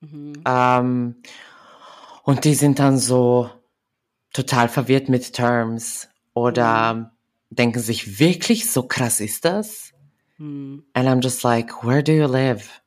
[0.00, 0.34] Mhm.
[0.46, 1.16] Ähm,
[2.22, 3.50] und die sind dann so
[4.32, 7.06] total verwirrt mit Terms oder mhm.
[7.50, 9.92] denken sich, wirklich so krass ist das?
[10.38, 10.84] Mhm.
[10.92, 12.82] And I'm just like, where do you live?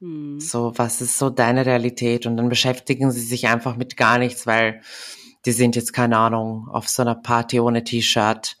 [0.00, 0.40] Mhm.
[0.40, 2.26] So, was ist so deine Realität?
[2.26, 4.80] Und dann beschäftigen sie sich einfach mit gar nichts, weil
[5.44, 8.56] die sind jetzt, keine Ahnung, auf so einer Party ohne T-Shirt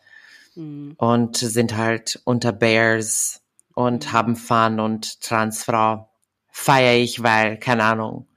[0.54, 0.94] mhm.
[0.98, 3.42] und sind halt unter Bears
[3.74, 6.08] und haben Fun und Transfrau
[6.50, 8.28] feiere ich, weil, keine Ahnung,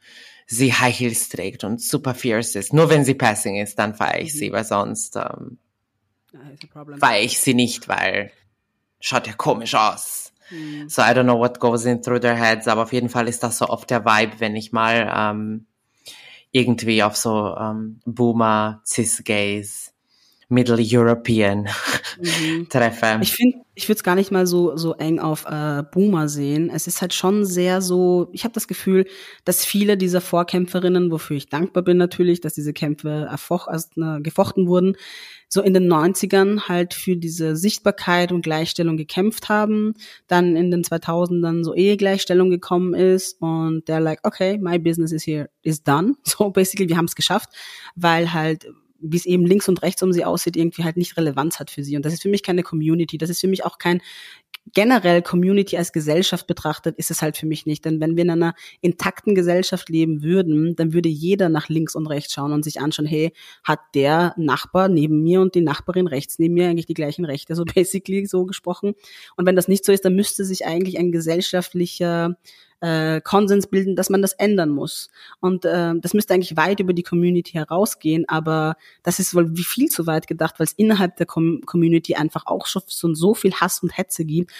[0.47, 2.73] sie High Heels trägt und super fierce ist.
[2.73, 4.37] Nur wenn sie passing ist, dann feiere ich mhm.
[4.37, 5.59] sie, weil sonst ähm,
[6.99, 8.31] feiere ich sie nicht, weil
[8.99, 10.33] schaut ja komisch aus.
[10.49, 10.89] Mhm.
[10.89, 13.43] So I don't know what goes in through their heads, aber auf jeden Fall ist
[13.43, 15.67] das so oft der Vibe, wenn ich mal ähm,
[16.51, 19.93] irgendwie auf so ähm, Boomer, Cis-Gays,
[20.49, 21.67] Middle European
[22.19, 22.67] mhm.
[22.69, 23.19] treffe.
[23.21, 26.71] Ich finde, ich würde es gar nicht mal so so eng auf äh, Boomer sehen.
[26.73, 28.29] Es ist halt schon sehr so.
[28.31, 29.05] Ich habe das Gefühl,
[29.43, 34.21] dass viele dieser Vorkämpferinnen, wofür ich dankbar bin natürlich, dass diese Kämpfe erfoch, also, äh,
[34.21, 34.95] gefochten wurden,
[35.49, 39.95] so in den 90ern halt für diese Sichtbarkeit und Gleichstellung gekämpft haben,
[40.27, 45.25] dann in den 2000ern so Ehegleichstellung gekommen ist und der like, okay, my business is
[45.25, 46.15] here, is done.
[46.23, 47.49] So basically, wir haben es geschafft,
[47.95, 48.67] weil halt
[48.99, 51.83] wie es eben links und rechts um sie aussieht, irgendwie halt nicht Relevanz hat für
[51.83, 51.95] sie.
[51.95, 53.17] Und das ist für mich keine Community.
[53.17, 54.01] Das ist für mich auch kein
[54.73, 57.85] generell Community als Gesellschaft betrachtet, ist es halt für mich nicht.
[57.85, 62.07] Denn wenn wir in einer intakten Gesellschaft leben würden, dann würde jeder nach links und
[62.07, 63.33] rechts schauen und sich anschauen, hey,
[63.63, 67.55] hat der Nachbar neben mir und die Nachbarin rechts neben mir eigentlich die gleichen Rechte,
[67.55, 68.93] so basically so gesprochen.
[69.35, 72.37] Und wenn das nicht so ist, dann müsste sich eigentlich ein gesellschaftlicher
[72.81, 75.09] äh, Konsens bilden, dass man das ändern muss.
[75.39, 79.63] Und äh, das müsste eigentlich weit über die Community herausgehen, aber das ist wohl wie
[79.63, 83.33] viel zu weit gedacht, weil es innerhalb der Com Community einfach auch schon so, so
[83.33, 84.51] viel Hass und Hetze gibt.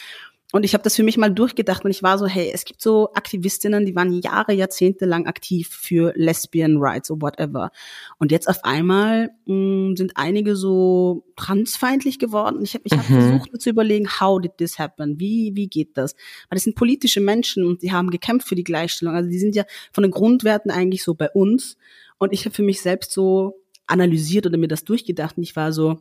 [0.53, 2.81] Und ich habe das für mich mal durchgedacht und ich war so, hey, es gibt
[2.81, 7.69] so Aktivistinnen, die waren Jahre, Jahrzehnte lang aktiv für Lesbian Rights oder whatever.
[8.17, 12.62] Und jetzt auf einmal mh, mm, sind einige so transfeindlich geworden.
[12.63, 13.21] Ich habe ich hab mhm.
[13.21, 15.19] versucht mir zu überlegen, how did this happen?
[15.19, 16.13] Wie, wie geht das?
[16.49, 19.15] Weil das sind politische Menschen und die haben gekämpft für die Gleichstellung.
[19.15, 21.75] Also die sind ja von den Grundwerten eigentlich so bei uns.
[22.19, 25.73] Und ich habe für mich selbst so analysiert oder mir das durchgedacht und ich war
[25.73, 25.99] so,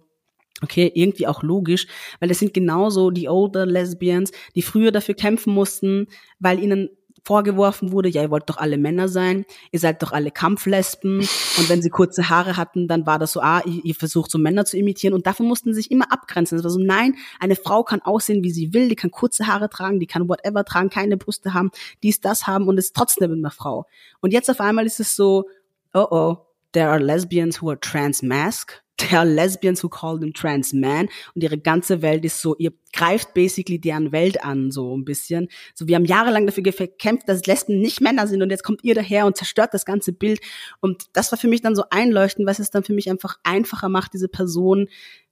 [0.62, 1.86] Okay, irgendwie auch logisch,
[2.18, 6.06] weil es sind genauso die older Lesbians, die früher dafür kämpfen mussten,
[6.38, 6.88] weil ihnen
[7.26, 11.18] vorgeworfen wurde, ja, ihr wollt doch alle Männer sein, ihr seid doch alle Kampflesben
[11.58, 14.38] und wenn sie kurze Haare hatten, dann war das so, ah, ihr, ihr versucht so
[14.38, 16.56] Männer zu imitieren und dafür mussten sie sich immer abgrenzen.
[16.56, 19.68] Es war so, nein, eine Frau kann aussehen, wie sie will, die kann kurze Haare
[19.68, 21.70] tragen, die kann whatever tragen, keine Brüste haben,
[22.02, 23.86] dies, das haben und ist trotzdem immer Frau.
[24.20, 25.48] Und jetzt auf einmal ist es so,
[25.92, 26.36] oh oh,
[26.72, 31.42] there are lesbians who are trans-mask there are lesbians who call them trans man und
[31.42, 35.48] ihre ganze Welt ist so, ihr greift basically deren Welt an, so ein bisschen.
[35.74, 38.94] So, wir haben jahrelang dafür gekämpft, dass Lesben nicht Männer sind und jetzt kommt ihr
[38.94, 40.40] daher und zerstört das ganze Bild.
[40.80, 43.88] Und das war für mich dann so einleuchtend, was es dann für mich einfach einfacher
[43.88, 44.88] macht, diese Person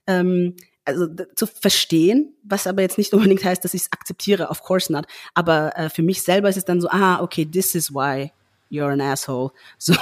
[0.07, 4.63] ähm, also zu verstehen, was aber jetzt nicht unbedingt heißt, dass ich es akzeptiere, of
[4.63, 5.07] course not.
[5.33, 8.31] Aber äh, für mich selber ist es dann so, ah, okay, this is why
[8.75, 9.51] you're an asshole.
[9.79, 9.95] So,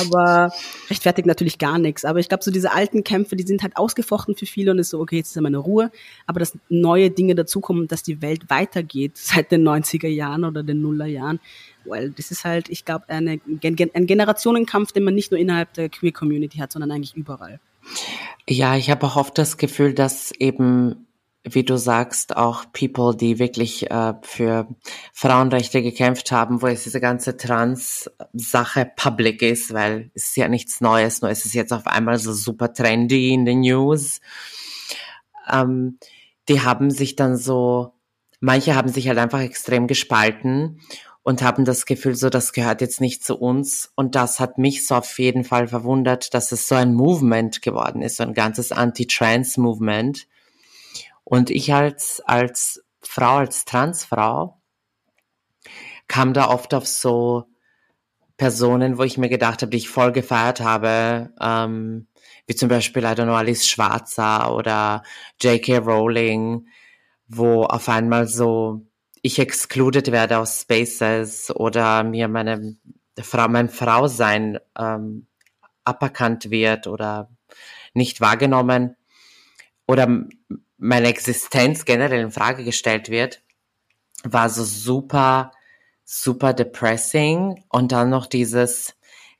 [0.00, 0.52] aber
[0.90, 2.04] rechtfertigt natürlich gar nichts.
[2.04, 4.90] Aber ich glaube, so diese alten Kämpfe, die sind halt ausgefochten für viele und ist
[4.90, 5.90] so, okay, jetzt ist ja meine Ruhe.
[6.26, 10.82] Aber dass neue Dinge dazukommen, dass die Welt weitergeht seit den 90er Jahren oder den
[10.82, 11.40] Nullerjahren,
[11.84, 16.12] well, das ist halt, ich glaube, ein Generationenkampf, den man nicht nur innerhalb der Queer
[16.12, 17.60] Community hat, sondern eigentlich überall.
[18.48, 21.06] Ja, ich habe auch oft das Gefühl, dass eben
[21.44, 24.68] wie du sagst, auch People, die wirklich äh, für
[25.12, 30.80] Frauenrechte gekämpft haben, wo jetzt diese ganze Trans-Sache public ist, weil es ist ja nichts
[30.80, 34.20] Neues, nur es ist jetzt auf einmal so super trendy in den News.
[35.50, 35.98] Ähm,
[36.48, 37.94] die haben sich dann so,
[38.40, 40.80] manche haben sich halt einfach extrem gespalten
[41.24, 43.92] und haben das Gefühl, so das gehört jetzt nicht zu uns.
[43.96, 48.02] Und das hat mich so auf jeden Fall verwundert, dass es so ein Movement geworden
[48.02, 50.26] ist, so ein ganzes Anti-Trans-Movement
[51.24, 54.60] und ich als, als Frau, als Transfrau,
[56.08, 57.44] kam da oft auf so
[58.36, 62.08] Personen, wo ich mir gedacht habe, die ich voll gefeiert habe, ähm,
[62.46, 65.02] wie zum Beispiel, I don't know, Alice Schwarzer oder
[65.40, 65.78] J.K.
[65.78, 66.66] Rowling,
[67.28, 68.86] wo auf einmal so
[69.22, 72.76] ich excluded werde aus Spaces oder mir meine
[73.20, 75.28] Frau, mein Frausein ähm,
[75.84, 77.30] aberkannt wird oder
[77.94, 78.96] nicht wahrgenommen
[79.86, 80.08] oder
[80.82, 83.40] meine Existenz generell in Frage gestellt wird,
[84.24, 85.52] war so super,
[86.04, 88.94] super depressing und dann noch dieses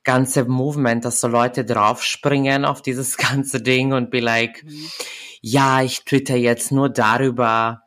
[0.05, 4.89] ganze Movement, dass so Leute draufspringen auf dieses ganze Ding und be like, mhm.
[5.41, 7.83] ja, ich twitter jetzt nur darüber,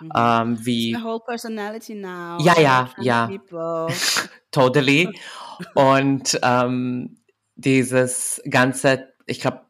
[0.00, 0.10] mhm.
[0.16, 0.92] ähm, wie.
[0.92, 2.38] It's whole personality now.
[2.40, 3.30] Ja, ja, ja.
[4.50, 5.08] totally.
[5.74, 7.18] und ähm,
[7.54, 9.60] dieses ganze, ich glaube,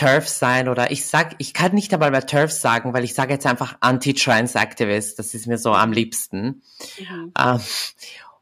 [0.00, 3.34] Turf sein oder ich sag, ich kann nicht einmal mehr Turf sagen, weil ich sage
[3.34, 5.18] jetzt einfach Anti-Trans-Activist.
[5.18, 6.62] Das ist mir so am liebsten.
[6.98, 7.32] Mhm.
[7.38, 7.60] Ähm,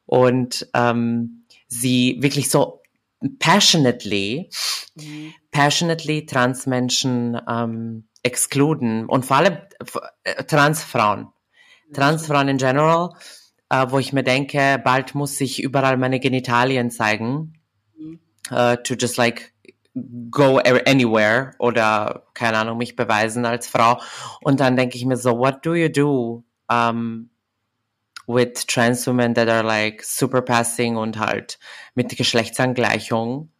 [0.07, 2.83] und ähm, sie wirklich so
[3.40, 4.51] passionately,
[4.94, 5.35] mhm.
[5.51, 9.59] passionately Transmenschen ähm, exkluden und vor allem
[10.23, 11.27] äh, Transfrauen,
[11.92, 13.11] Transfrauen in general,
[13.68, 17.55] äh, wo ich mir denke, bald muss ich überall meine Genitalien zeigen,
[17.99, 18.21] mhm.
[18.53, 19.53] uh, to just like
[20.31, 24.01] go anywhere oder keine Ahnung mich beweisen als Frau
[24.41, 27.31] und dann denke ich mir so, what do you do um,
[28.27, 31.59] with trans women that are like super passing und halt
[31.95, 33.51] mit Geschlechtsangleichung?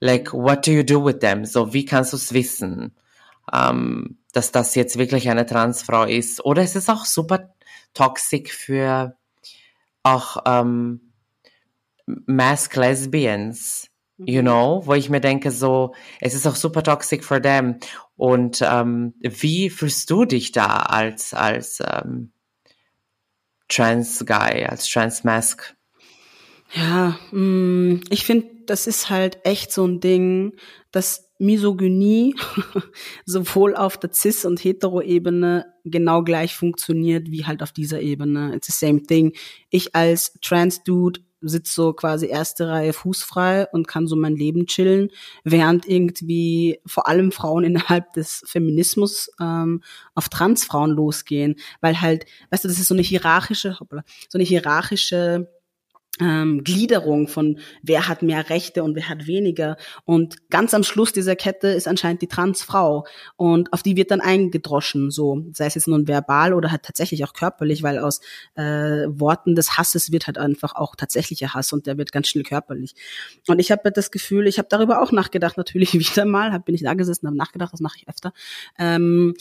[0.00, 1.44] Like, what do you do with them?
[1.44, 2.94] So, wie kannst du es wissen,
[3.52, 6.44] um, dass das jetzt wirklich eine Transfrau ist?
[6.44, 7.52] Oder ist es auch super
[7.94, 9.16] toxic für
[10.02, 11.00] auch um,
[12.06, 13.89] Mask Lesbians?
[14.26, 14.46] You mhm.
[14.46, 17.76] know, wo ich mir denke, so, es ist auch super toxic for them.
[18.16, 22.32] Und ähm, wie fühlst du dich da als, als ähm,
[23.68, 25.74] Trans Guy, als Trans Mask?
[26.72, 30.54] Ja, mh, mm, ich finde, das ist halt echt so ein Ding,
[30.92, 32.36] dass Misogynie
[33.24, 38.54] sowohl auf der Cis- und Hetero-Ebene genau gleich funktioniert wie halt auf dieser Ebene.
[38.54, 39.32] It's the same thing.
[39.70, 45.10] Ich als Trans-Dude sitze so quasi erste Reihe fußfrei und kann so mein Leben chillen,
[45.44, 49.82] während irgendwie vor allem Frauen innerhalb des Feminismus ähm,
[50.14, 54.44] auf Transfrauen losgehen, weil halt, weißt du, das ist so eine hierarchische, hoppla, so eine
[54.44, 55.48] hierarchische
[56.20, 59.76] ähm, Gliederung von wer hat mehr Rechte und wer hat weniger.
[60.04, 63.06] Und ganz am Schluss dieser Kette ist anscheinend die Transfrau.
[63.36, 67.24] Und auf die wird dann eingedroschen, so, sei es jetzt nun verbal oder halt tatsächlich
[67.24, 68.20] auch körperlich, weil aus
[68.54, 72.44] äh, Worten des Hasses wird halt einfach auch tatsächlicher Hass und der wird ganz schnell
[72.44, 72.94] körperlich.
[73.48, 76.74] Und ich habe das Gefühl, ich habe darüber auch nachgedacht, natürlich wieder mal, hab, bin
[76.74, 78.32] ich da gesessen, habe nachgedacht, das mache ich öfter.
[78.78, 79.34] Ähm,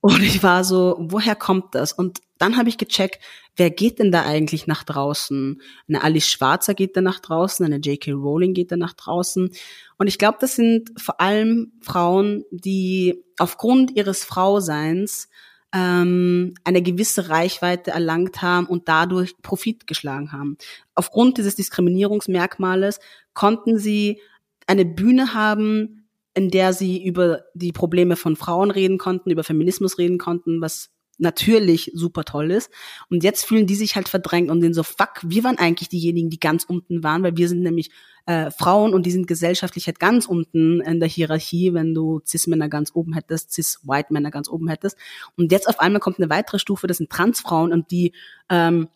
[0.00, 1.92] und ich war so, woher kommt das?
[1.92, 3.22] Und dann habe ich gecheckt,
[3.54, 5.60] wer geht denn da eigentlich nach draußen?
[5.88, 8.12] Eine Alice Schwarzer geht da nach draußen, eine J.K.
[8.12, 9.50] Rowling geht da nach draußen.
[9.98, 15.28] Und ich glaube, das sind vor allem Frauen, die aufgrund ihres Frauseins
[15.74, 20.56] ähm, eine gewisse Reichweite erlangt haben und dadurch Profit geschlagen haben.
[20.94, 23.00] Aufgrund dieses Diskriminierungsmerkmales
[23.34, 24.20] konnten sie
[24.66, 29.98] eine Bühne haben, in der sie über die Probleme von Frauen reden konnten, über Feminismus
[29.98, 32.70] reden konnten, was natürlich super toll ist.
[33.08, 36.30] Und jetzt fühlen die sich halt verdrängt und sind so, fuck, wir waren eigentlich diejenigen,
[36.30, 37.90] die ganz unten waren, weil wir sind nämlich
[38.26, 42.68] äh, Frauen und die sind gesellschaftlich halt ganz unten in der Hierarchie, wenn du Cis-Männer
[42.68, 44.96] ganz oben hättest, Cis-White-Männer ganz oben hättest.
[45.36, 48.12] Und jetzt auf einmal kommt eine weitere Stufe, das sind Transfrauen und die
[48.48, 48.88] ähm,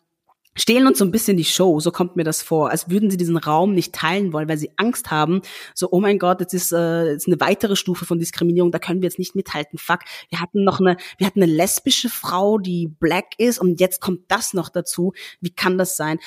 [0.57, 3.17] stehlen uns so ein bisschen die Show, so kommt mir das vor, als würden sie
[3.17, 5.41] diesen Raum nicht teilen wollen, weil sie Angst haben,
[5.73, 9.01] so, oh mein Gott, jetzt ist, äh, jetzt eine weitere Stufe von Diskriminierung, da können
[9.01, 12.87] wir jetzt nicht mithalten, fuck, wir hatten noch eine, wir hatten eine lesbische Frau, die
[12.87, 16.19] black ist und jetzt kommt das noch dazu, wie kann das sein?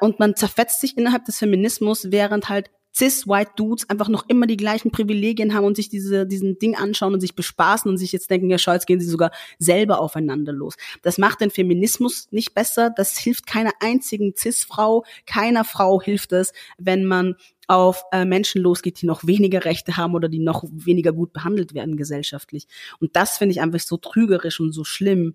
[0.00, 4.56] Und man zerfetzt sich innerhalb des Feminismus, während halt cis-white Dudes einfach noch immer die
[4.56, 8.30] gleichen Privilegien haben und sich diese, diesen Ding anschauen und sich bespaßen und sich jetzt
[8.30, 10.76] denken, ja jetzt gehen sie sogar selber aufeinander los.
[11.02, 16.52] Das macht den Feminismus nicht besser, das hilft keiner einzigen cis-Frau, keiner Frau hilft es,
[16.78, 17.36] wenn man
[17.68, 21.74] auf äh, Menschen losgeht, die noch weniger Rechte haben oder die noch weniger gut behandelt
[21.74, 22.66] werden gesellschaftlich.
[23.00, 25.34] Und das finde ich einfach so trügerisch und so schlimm.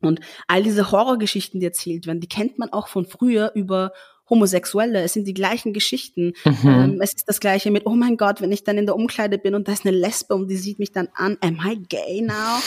[0.00, 3.92] Und all diese Horrorgeschichten, die erzählt werden, die kennt man auch von früher über
[4.32, 5.02] Homosexuelle.
[5.02, 6.32] Es sind die gleichen Geschichten.
[6.44, 6.58] Mhm.
[6.64, 9.36] Ähm, es ist das gleiche mit, oh mein Gott, wenn ich dann in der Umkleide
[9.36, 12.22] bin und da ist eine Lesbe und die sieht mich dann an, am I gay
[12.22, 12.60] now?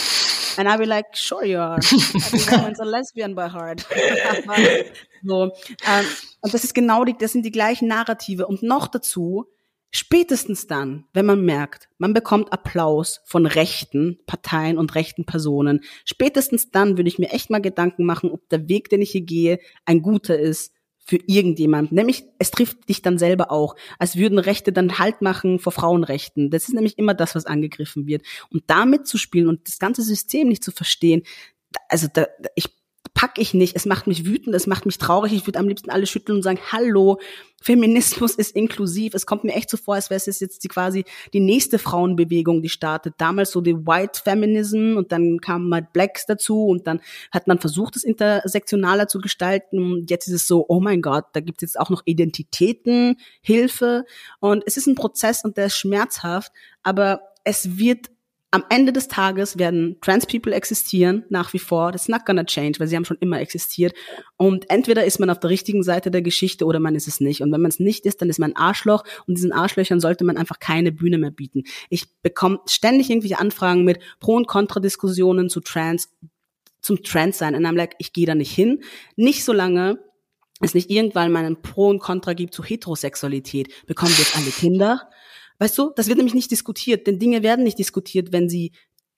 [0.57, 1.77] And I'll be like, sure you are.
[1.81, 3.85] Everyone's a lesbian by heart.
[5.23, 6.05] so, ähm,
[6.41, 8.45] und das ist genau die, das sind die gleichen Narrative.
[8.45, 9.47] Und noch dazu,
[9.89, 16.69] spätestens dann, wenn man merkt, man bekommt Applaus von rechten Parteien und rechten Personen, spätestens
[16.69, 19.59] dann würde ich mir echt mal Gedanken machen, ob der Weg, den ich hier gehe,
[19.85, 20.74] ein guter ist
[21.05, 21.91] für irgendjemand.
[21.91, 26.49] Nämlich, es trifft dich dann selber auch, als würden Rechte dann Halt machen vor Frauenrechten.
[26.49, 28.23] Das ist nämlich immer das, was angegriffen wird.
[28.49, 31.21] Und damit zu spielen und das ganze System nicht zu verstehen,
[31.89, 32.25] also da,
[32.55, 32.69] ich
[33.15, 33.75] pack ich nicht.
[33.75, 35.33] Es macht mich wütend, es macht mich traurig.
[35.33, 37.17] Ich würde am liebsten alle schütteln und sagen, hallo,
[37.61, 39.13] Feminismus ist inklusiv.
[39.15, 42.61] Es kommt mir echt so vor, als wäre es jetzt die, quasi die nächste Frauenbewegung,
[42.61, 43.15] die startet.
[43.17, 46.99] Damals so die White Feminism und dann kamen mal Blacks dazu und dann
[47.31, 49.79] hat man versucht, es intersektionaler zu gestalten.
[49.79, 53.15] Und jetzt ist es so, oh mein Gott, da gibt es jetzt auch noch Identitäten,
[53.41, 54.03] Hilfe.
[54.41, 56.51] Und es ist ein Prozess und der ist schmerzhaft,
[56.83, 58.09] aber es wird
[58.55, 61.91] am Ende des Tages werden Trans People existieren, nach wie vor.
[61.91, 63.93] That's not gonna change, weil sie haben schon immer existiert.
[64.37, 67.41] Und entweder ist man auf der richtigen Seite der Geschichte oder man ist es nicht.
[67.41, 70.23] Und wenn man es nicht ist, dann ist man ein Arschloch und diesen Arschlöchern sollte
[70.23, 71.63] man einfach keine Bühne mehr bieten.
[71.89, 76.07] Ich bekomme ständig irgendwelche Anfragen mit Pro- und Kontra-Diskussionen zu Trans,
[76.79, 77.55] zum Trans sein.
[77.55, 78.83] Und I'm like, ich gehe da nicht hin.
[79.17, 79.99] Nicht so lange,
[80.61, 83.67] es nicht irgendwann mal ein Pro und Contra gibt zu Heterosexualität.
[83.85, 85.09] Bekommen wir jetzt alle Kinder?
[85.59, 88.71] Weißt du, das wird nämlich nicht diskutiert, denn Dinge werden nicht diskutiert, wenn sie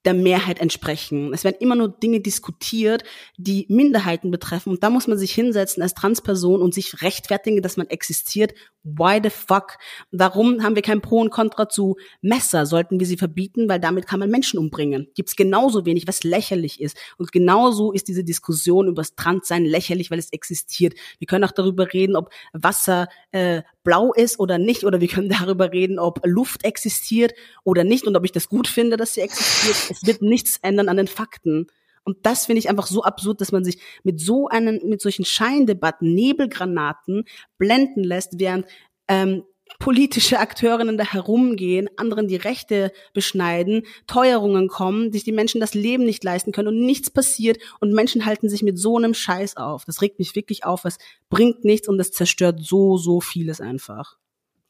[0.08, 1.34] der Mehrheit entsprechen.
[1.34, 3.04] Es werden immer nur Dinge diskutiert,
[3.36, 4.70] die Minderheiten betreffen.
[4.70, 8.54] Und da muss man sich hinsetzen als Transperson und sich rechtfertigen, dass man existiert.
[8.84, 9.78] Why the fuck?
[10.12, 12.66] Warum haben wir kein Pro und Contra zu Messer?
[12.66, 15.08] Sollten wir sie verbieten, weil damit kann man Menschen umbringen.
[15.14, 16.98] Gibt es genauso wenig, was lächerlich ist.
[17.18, 20.94] Und genauso ist diese Diskussion über das Transsein lächerlich, weil es existiert.
[21.20, 25.30] Wir können auch darüber reden, ob Wasser äh, blau ist oder nicht, oder wir können
[25.40, 27.34] darüber reden, ob Luft existiert
[27.64, 29.78] oder nicht und ob ich das gut finde, dass sie existiert.
[29.90, 31.68] Es wird nichts ändern an den Fakten.
[32.04, 35.24] Und das finde ich einfach so absurd, dass man sich mit so einen, mit solchen
[35.24, 37.24] Scheindebatten, Nebelgranaten
[37.58, 38.66] blenden lässt, während
[39.08, 39.44] ähm,
[39.80, 46.06] politische Akteurinnen da herumgehen, anderen die Rechte beschneiden, Teuerungen kommen, sich die Menschen das Leben
[46.06, 49.86] nicht leisten können und nichts passiert und Menschen halten sich mit so einem Scheiß auf.
[49.86, 50.98] Das regt mich wirklich auf, es
[51.30, 54.18] bringt nichts und es zerstört so, so vieles einfach.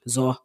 [0.05, 0.35] So.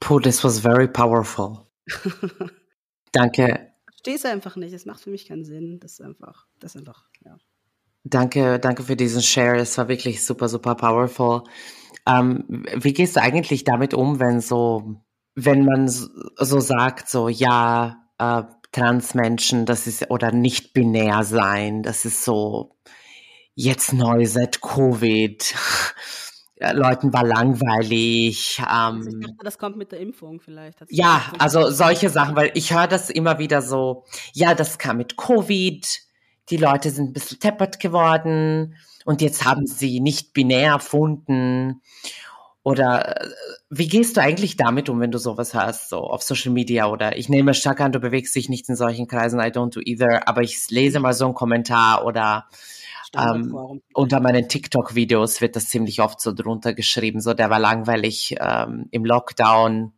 [0.00, 1.66] Puh, this was very powerful.
[3.12, 3.72] Danke.
[3.86, 4.72] Verstehe es einfach nicht.
[4.72, 5.80] Es macht für mich keinen Sinn.
[5.80, 7.38] Das ist einfach, das ist einfach, ja.
[8.04, 9.56] Danke, danke für diesen Share.
[9.56, 11.42] Es war wirklich super, super powerful.
[12.06, 14.96] Ähm, wie gehst du eigentlich damit um, wenn so,
[15.34, 18.42] wenn man so sagt, so ja, äh,
[18.72, 22.76] Transmenschen, das ist oder nicht binär sein, das ist so
[23.54, 25.54] jetzt neu seit Covid.
[26.72, 28.60] Leuten war langweilig.
[28.60, 30.78] Ähm, ich dachte, das kommt mit der Impfung vielleicht.
[30.88, 35.16] Ja, also solche Sachen, weil ich höre das immer wieder so, ja, das kam mit
[35.16, 35.86] Covid,
[36.50, 41.82] die Leute sind ein bisschen teppert geworden und jetzt haben sie nicht binär erfunden.
[42.62, 43.28] Oder äh,
[43.68, 47.16] wie gehst du eigentlich damit um, wenn du sowas hast, so auf Social Media oder
[47.16, 50.26] ich nehme stark an, du bewegst dich nicht in solchen Kreisen, I don't do either,
[50.26, 52.46] aber ich lese mal so einen Kommentar oder
[53.16, 58.34] ähm, unter meinen TikTok-Videos wird das ziemlich oft so drunter geschrieben, so der war langweilig
[58.40, 59.92] ähm, im Lockdown.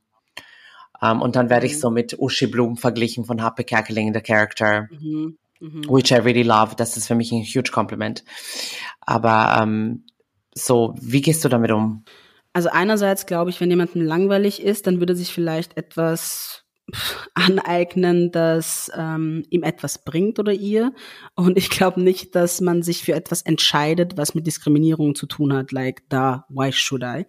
[1.01, 1.81] Ähm, und dann werde ich mhm.
[1.81, 4.89] so mit Uschi Blum verglichen von Happy Kerkeling, the character.
[4.91, 5.39] Mhm.
[5.61, 5.85] Mhm.
[5.89, 6.75] Which I really love.
[6.77, 8.25] Das ist für mich ein huge Compliment.
[9.01, 10.05] Aber ähm,
[10.55, 12.05] so, wie gehst du damit um?
[12.53, 16.65] Also einerseits glaube ich, wenn jemandem langweilig ist, dann würde sich vielleicht etwas
[17.35, 20.95] aneignen, das ähm, ihm etwas bringt oder ihr.
[21.35, 25.53] Und ich glaube nicht, dass man sich für etwas entscheidet, was mit Diskriminierung zu tun
[25.53, 27.27] hat, like da, why should I?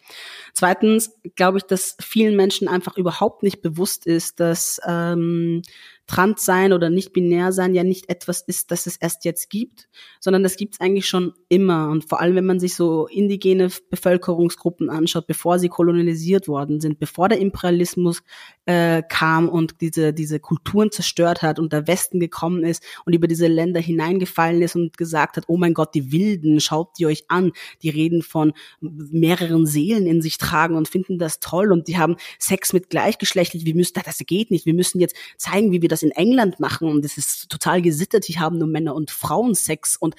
[0.53, 5.61] Zweitens glaube ich, dass vielen Menschen einfach überhaupt nicht bewusst ist, dass ähm,
[6.07, 9.89] trans sein oder nicht binär sein ja nicht etwas ist, das es erst jetzt gibt,
[10.21, 11.89] sondern das gibt es eigentlich schon immer.
[11.89, 16.97] Und vor allem, wenn man sich so indigene Bevölkerungsgruppen anschaut, bevor sie kolonialisiert worden sind,
[16.99, 18.23] bevor der Imperialismus
[18.65, 23.27] äh, kam und diese, diese Kulturen zerstört hat und der Westen gekommen ist und über
[23.27, 27.25] diese Länder hineingefallen ist und gesagt hat, oh mein Gott, die Wilden, schaut die euch
[27.27, 27.51] an.
[27.81, 32.15] Die reden von mehreren Seelen in sich tragen und finden das toll und die haben
[32.39, 33.65] Sex mit gleichgeschlechtlich.
[33.65, 34.65] Wir müssen, das geht nicht.
[34.65, 37.81] Wir müssen jetzt zeigen, wie wir das das in England machen und das ist total
[37.81, 40.15] gesittet, die haben nur Männer und Frauen Sex und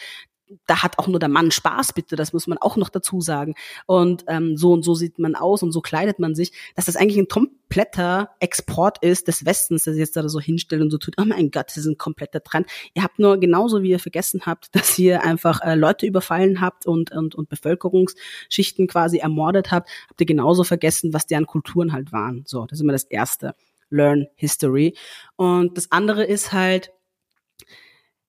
[0.66, 3.54] da hat auch nur der Mann Spaß, bitte, das muss man auch noch dazu sagen.
[3.86, 6.96] Und ähm, so und so sieht man aus und so kleidet man sich, dass das
[6.96, 11.16] eigentlich ein kompletter Export ist des Westens, sich jetzt da so hinstellt und so tut,
[11.20, 12.66] oh mein Gott, das ist ein kompletter Trend.
[12.94, 16.86] Ihr habt nur genauso wie ihr vergessen habt, dass ihr einfach äh, Leute überfallen habt
[16.86, 22.12] und, und, und Bevölkerungsschichten quasi ermordet habt, habt ihr genauso vergessen, was deren Kulturen halt
[22.12, 22.44] waren.
[22.46, 23.54] So, das ist immer das Erste.
[23.90, 24.96] Learn History.
[25.36, 26.92] Und das andere ist halt,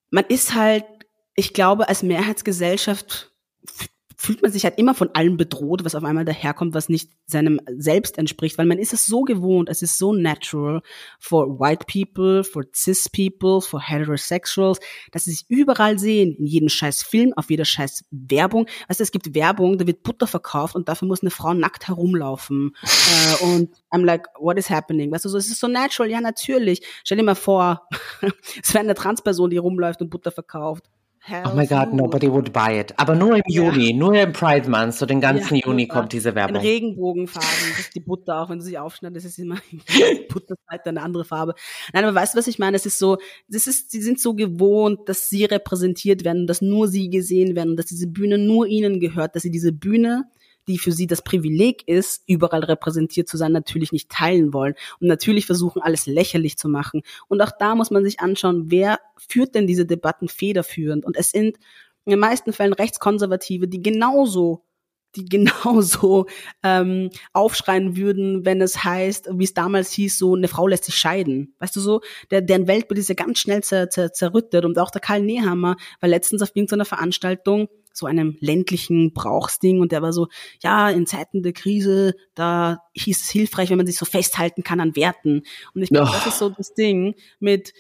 [0.10, 0.86] man ist halt,
[1.36, 3.32] ich glaube, als Mehrheitsgesellschaft
[4.20, 7.61] fühlt man sich halt immer von allem bedroht, was auf einmal daherkommt, was nicht seinem
[7.78, 10.82] Selbst entspricht, weil man ist es so gewohnt, es ist so natural
[11.20, 14.82] for white people, for cis people, for heterosexuals,
[15.13, 18.65] dass sie sich überall sehen, in jedem scheiß Film, auf jeder scheiß Werbung.
[18.65, 22.76] Du, es gibt Werbung, da wird Butter verkauft und dafür muss eine Frau nackt herumlaufen.
[22.84, 25.13] äh, und I'm like, what is happening?
[25.13, 26.82] Weißt du, so, es ist so natural, ja, natürlich.
[27.05, 27.88] Stell dir mal vor,
[28.61, 30.89] es wäre eine Transperson, die rumläuft und Butter verkauft
[31.45, 32.03] Oh my God, no.
[32.05, 32.93] nobody would buy it.
[32.97, 33.63] Aber nur im Ja.
[33.63, 36.57] Juni, nur im Pride Month, so den ganzen Ja, Juni kommt diese In Werbung.
[36.57, 41.01] Regenbogenfarben, das ist die Butter, auch wenn du sie aufschneidest, ist immer die Butterseite eine
[41.01, 41.53] andere Farbe.
[41.93, 42.77] Nein, aber weißt du, was ich meine?
[42.77, 43.17] Es ist so,
[43.47, 47.75] das ist, sie sind so gewohnt, dass sie repräsentiert werden, dass nur sie gesehen werden,
[47.77, 50.25] dass diese Bühne nur ihnen gehört, dass sie diese Bühne,
[50.70, 55.07] die für sie das Privileg ist, überall repräsentiert zu sein, natürlich nicht teilen wollen und
[55.07, 57.01] natürlich versuchen, alles lächerlich zu machen.
[57.28, 61.05] Und auch da muss man sich anschauen, wer führt denn diese Debatten federführend?
[61.05, 61.57] Und es sind
[62.05, 64.63] in den meisten Fällen Rechtskonservative, die genauso
[65.15, 66.28] die genauso
[66.61, 70.95] ähm, aufschreien würden, wenn es heißt, wie es damals hieß, so eine Frau lässt sich
[70.95, 71.55] scheiden.
[71.57, 74.65] Weißt du so, der, deren Weltbild ist ja ganz schnell zer, zer, zerrüttet.
[74.65, 79.91] Und auch der Karl Nehammer war letztens auf irgendeiner Veranstaltung, so einem ländlichen Brauchsding, und
[79.91, 80.27] der war so,
[80.61, 84.79] ja, in Zeiten der Krise, da hieß es hilfreich, wenn man sich so festhalten kann
[84.79, 85.43] an Werten.
[85.73, 87.73] Und ich glaube, das ist so das Ding mit,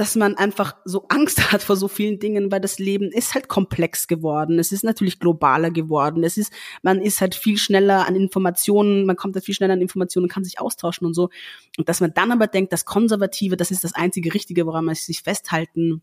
[0.00, 3.48] dass man einfach so Angst hat vor so vielen Dingen, weil das Leben ist halt
[3.48, 4.58] komplex geworden.
[4.58, 6.24] Es ist natürlich globaler geworden.
[6.24, 6.50] Es ist,
[6.82, 10.32] man ist halt viel schneller an Informationen, man kommt halt viel schneller an Informationen und
[10.32, 11.28] kann sich austauschen und so.
[11.76, 14.94] Und dass man dann aber denkt, das Konservative, das ist das einzige Richtige, woran man
[14.94, 16.00] sich festhalten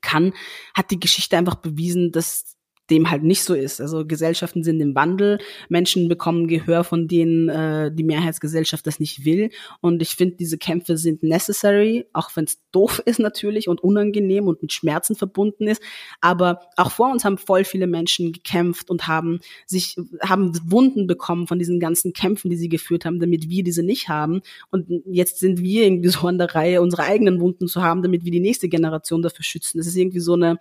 [0.00, 0.32] kann,
[0.74, 2.56] hat die Geschichte einfach bewiesen, dass
[2.90, 3.80] dem halt nicht so ist.
[3.80, 5.38] Also Gesellschaften sind im Wandel,
[5.68, 9.50] Menschen bekommen Gehör, von denen äh, die Mehrheitsgesellschaft das nicht will.
[9.80, 14.46] Und ich finde, diese Kämpfe sind necessary, auch wenn es doof ist natürlich und unangenehm
[14.46, 15.82] und mit Schmerzen verbunden ist.
[16.20, 21.46] Aber auch vor uns haben voll viele Menschen gekämpft und haben sich, haben Wunden bekommen
[21.46, 24.42] von diesen ganzen Kämpfen, die sie geführt haben, damit wir diese nicht haben.
[24.70, 28.24] Und jetzt sind wir irgendwie so an der Reihe, unsere eigenen Wunden zu haben, damit
[28.24, 29.78] wir die nächste Generation dafür schützen.
[29.78, 30.58] Das ist irgendwie so eine,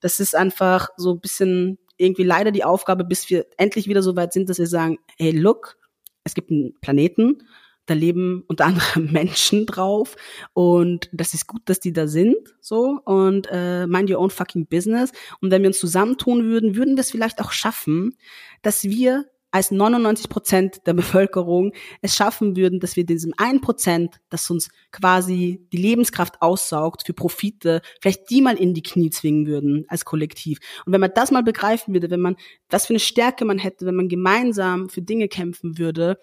[0.00, 4.16] das ist einfach so ein bisschen irgendwie leider die Aufgabe, bis wir endlich wieder so
[4.16, 5.76] weit sind, dass wir sagen, hey, look,
[6.24, 7.42] es gibt einen Planeten,
[7.86, 10.16] da leben unter anderem Menschen drauf
[10.52, 14.66] und das ist gut, dass die da sind, so und äh, mind your own fucking
[14.66, 15.10] business.
[15.40, 18.16] Und wenn wir uns zusammentun würden, würden wir es vielleicht auch schaffen,
[18.62, 21.72] dass wir als 99 Prozent der Bevölkerung
[22.02, 27.14] es schaffen würden, dass wir diesem 1 Prozent, das uns quasi die Lebenskraft aussaugt für
[27.14, 30.58] Profite, vielleicht die mal in die Knie zwingen würden als Kollektiv.
[30.84, 32.36] Und wenn man das mal begreifen würde, wenn man,
[32.68, 36.18] was für eine Stärke man hätte, wenn man gemeinsam für Dinge kämpfen würde,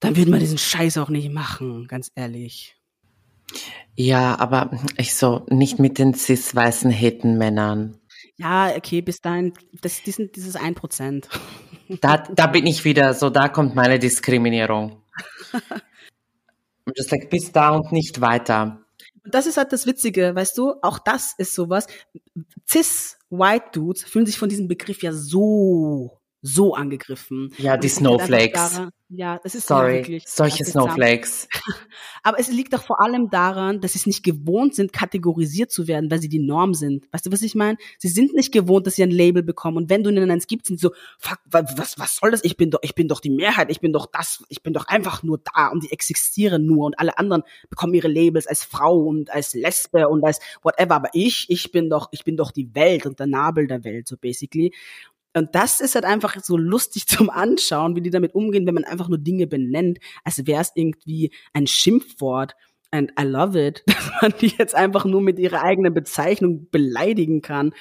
[0.00, 2.76] dann würde man diesen Scheiß auch nicht machen, ganz ehrlich.
[3.94, 7.98] Ja, aber ich so, nicht mit den cis-weißen Hetenmännern.
[8.36, 11.28] Ja, okay, bis dahin, das, die sind dieses 1 Prozent.
[12.00, 15.02] Da, da bin ich wieder, so da kommt meine Diskriminierung.
[16.86, 18.80] I'm just like, bis da und nicht weiter.
[19.24, 21.86] Und das ist halt das Witzige, weißt du, auch das ist sowas.
[22.66, 27.52] Cis White Dudes fühlen sich von diesem Begriff ja so, so angegriffen.
[27.58, 28.52] Ja, die Snowflakes.
[28.74, 30.64] Daran, ja, das ist Sorry, wirklich solche.
[30.64, 31.48] Snowflakes.
[32.22, 35.88] Aber es liegt doch vor allem daran, dass sie es nicht gewohnt sind, kategorisiert zu
[35.88, 37.06] werden, weil sie die Norm sind.
[37.12, 37.78] Weißt du, was ich meine?
[37.98, 39.76] Sie sind nicht gewohnt, dass sie ein Label bekommen.
[39.78, 42.44] Und wenn du ihnen eins gibst, sind sie so, fuck, wa- was, was soll das?
[42.44, 44.86] Ich bin doch, ich bin doch die Mehrheit, ich bin doch das, ich bin doch
[44.86, 48.98] einfach nur da und die existieren nur und alle anderen bekommen ihre Labels als Frau
[48.98, 50.94] und als Lesbe und als whatever.
[50.96, 54.06] Aber ich, ich bin doch, ich bin doch die Welt und der Nabel der Welt,
[54.06, 54.72] so basically.
[55.38, 58.84] Und das ist halt einfach so lustig zum Anschauen, wie die damit umgehen, wenn man
[58.84, 62.54] einfach nur Dinge benennt, als wäre es irgendwie ein Schimpfwort.
[62.90, 67.42] And I love it, dass man die jetzt einfach nur mit ihrer eigenen Bezeichnung beleidigen
[67.42, 67.72] kann.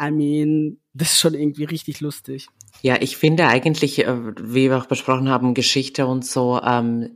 [0.00, 2.48] I mean, das ist schon irgendwie richtig lustig.
[2.82, 7.14] Ja, ich finde eigentlich, äh, wie wir auch besprochen haben, Geschichte und so, ähm,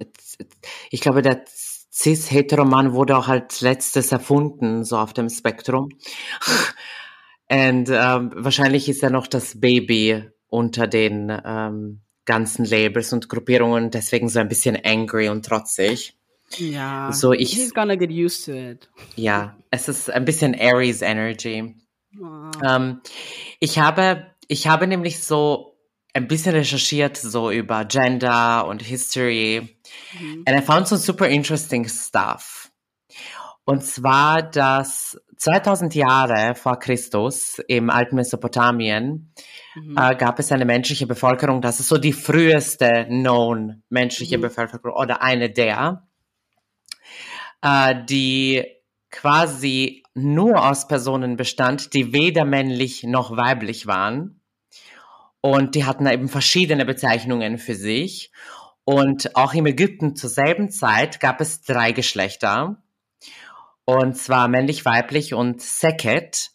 [0.91, 1.45] ich glaube, der
[1.93, 5.91] cis-heteroman wurde auch als letztes erfunden, so auf dem Spektrum.
[7.53, 13.91] Und ähm, wahrscheinlich ist er noch das Baby unter den ähm, ganzen Labels und Gruppierungen,
[13.91, 16.17] deswegen so ein bisschen angry und trotzig.
[16.57, 17.13] Ja.
[17.13, 18.89] So, ich- He's gonna get used to it.
[19.17, 21.75] Ja, es ist ein bisschen Aries Energy.
[22.21, 22.51] Oh.
[22.67, 23.01] Ähm,
[23.61, 25.77] ich habe, ich habe nämlich so
[26.15, 29.77] ein bisschen recherchiert so über Gender und History.
[30.19, 30.43] Mhm.
[30.47, 32.62] And I found some super interesting stuff.
[33.65, 39.33] Und zwar, dass 2000 Jahre vor Christus im alten Mesopotamien
[39.77, 39.97] Mhm.
[39.97, 44.43] äh, gab es eine menschliche Bevölkerung, das ist so die früheste known menschliche Mhm.
[44.43, 46.07] Bevölkerung oder eine der,
[47.63, 48.65] äh, die
[49.11, 54.41] quasi nur aus Personen bestand, die weder männlich noch weiblich waren.
[55.41, 58.31] Und die hatten eben verschiedene Bezeichnungen für sich.
[58.85, 62.82] Und auch im Ägypten zur selben Zeit gab es drei Geschlechter.
[63.85, 66.51] Und zwar männlich, weiblich und Seket,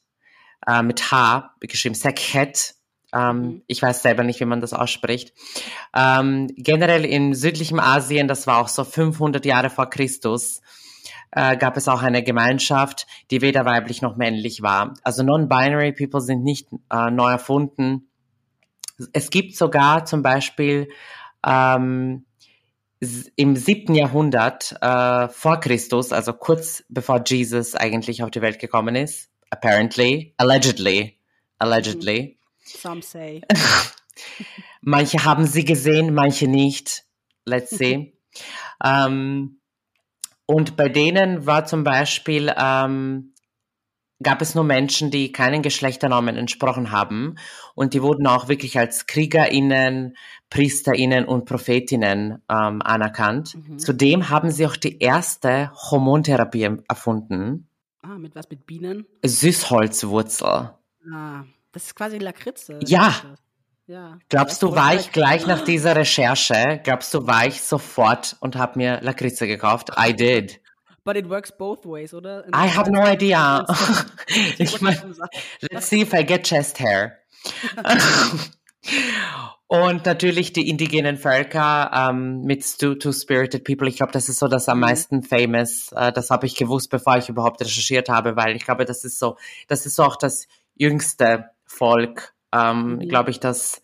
[0.66, 2.76] äh, mit H geschrieben, Sekhet.
[3.14, 3.62] Ähm, Mhm.
[3.68, 5.34] Ich weiß selber nicht, wie man das ausspricht.
[5.96, 10.62] Ähm, generell in südlichem Asien, das war auch so 500 Jahre vor Christus,
[11.32, 14.94] äh, gab es auch eine Gemeinschaft, die weder weiblich noch männlich war.
[15.04, 18.10] Also non-binary People sind nicht äh, neu erfunden.
[19.14, 20.88] Es gibt sogar zum Beispiel
[21.46, 22.26] ähm,
[23.00, 28.96] im siebten Jahrhundert äh, vor Christus, also kurz bevor Jesus eigentlich auf die Welt gekommen
[28.96, 31.20] ist, apparently, allegedly,
[31.60, 32.40] allegedly.
[32.64, 33.42] Some say.
[34.82, 37.04] manche haben sie gesehen, manche nicht.
[37.46, 38.18] Let's see.
[38.84, 39.60] ähm,
[40.46, 43.34] und bei denen war zum Beispiel ähm,
[44.22, 47.36] gab es nur Menschen, die keinen Geschlechternormen entsprochen haben.
[47.76, 50.16] Und die wurden auch wirklich als KriegerInnen,
[50.50, 53.56] PriesterInnen und Prophetinnen ähm, anerkannt.
[53.56, 53.80] Mhm.
[53.80, 57.68] Zudem haben sie auch die erste Hormontherapie erfunden.
[58.02, 58.50] Ah, mit was?
[58.50, 59.06] Mit Bienen?
[59.24, 60.72] Süßholzwurzel.
[61.12, 62.80] Ah, das ist quasi Lakritze.
[62.86, 63.14] Ja.
[63.86, 64.20] Ja.
[64.28, 68.78] Glaubst du, war ich gleich nach dieser Recherche, glaubst du, war ich sofort und habe
[68.80, 69.92] mir Lakritze gekauft?
[69.98, 70.60] I did.
[71.08, 72.44] But it works both ways, oder?
[72.46, 73.66] In I have no idea.
[74.58, 75.16] ich mein,
[75.72, 77.20] let's see if I get chest hair.
[79.68, 83.88] Und natürlich die indigenen Völker ähm, mit Two-Spirited People.
[83.88, 84.82] Ich glaube, das ist so das am mhm.
[84.82, 85.94] meisten famous.
[85.94, 89.18] Äh, das habe ich gewusst, bevor ich überhaupt recherchiert habe, weil ich glaube, das ist
[89.18, 89.38] so,
[89.70, 90.46] das ist so auch das
[90.76, 93.08] jüngste Volk, ähm, mhm.
[93.08, 93.82] glaube ich, das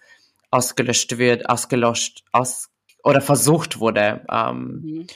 [0.52, 2.70] ausgelöscht wird, ausgelöscht, aus
[3.02, 4.26] oder versucht wurde.
[4.30, 5.08] Ähm, mhm.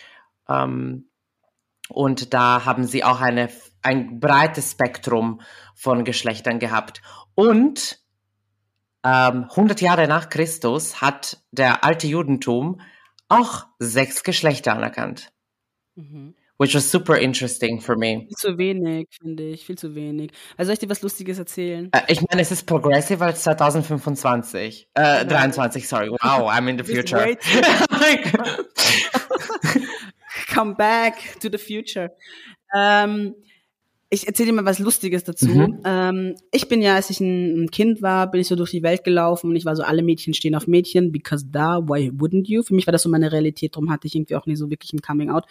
[1.90, 3.50] Und da haben sie auch eine,
[3.82, 5.42] ein breites Spektrum
[5.76, 7.02] von Geschlechtern gehabt.
[7.36, 8.00] Und
[9.04, 12.82] ähm, 100 Jahre nach Christus hat der alte Judentum
[13.30, 15.32] auch sechs Geschlechter anerkannt.
[15.96, 16.36] Mhm.
[16.60, 18.26] Which was super interesting for me.
[18.28, 20.32] Viel zu wenig, finde ich, viel zu wenig.
[20.58, 21.90] Also soll ich dir was Lustiges erzählen?
[21.92, 24.90] Äh, ich meine, es ist progressive als 2025.
[24.96, 26.10] Äh, 23, sorry.
[26.10, 27.24] Wow, I'm in the future.
[30.54, 32.12] come back to the future.
[32.76, 33.36] Ähm,
[34.10, 35.48] ich erzähle dir mal was Lustiges dazu.
[35.48, 35.82] Mhm.
[35.84, 39.04] Ähm, ich bin ja, als ich ein Kind war, bin ich so durch die Welt
[39.04, 42.64] gelaufen und ich war so, alle Mädchen stehen auf Mädchen, because da, why wouldn't you?
[42.64, 44.94] Für mich war das so meine Realität, darum hatte ich irgendwie auch nie so wirklich
[44.94, 45.46] ein Coming Out.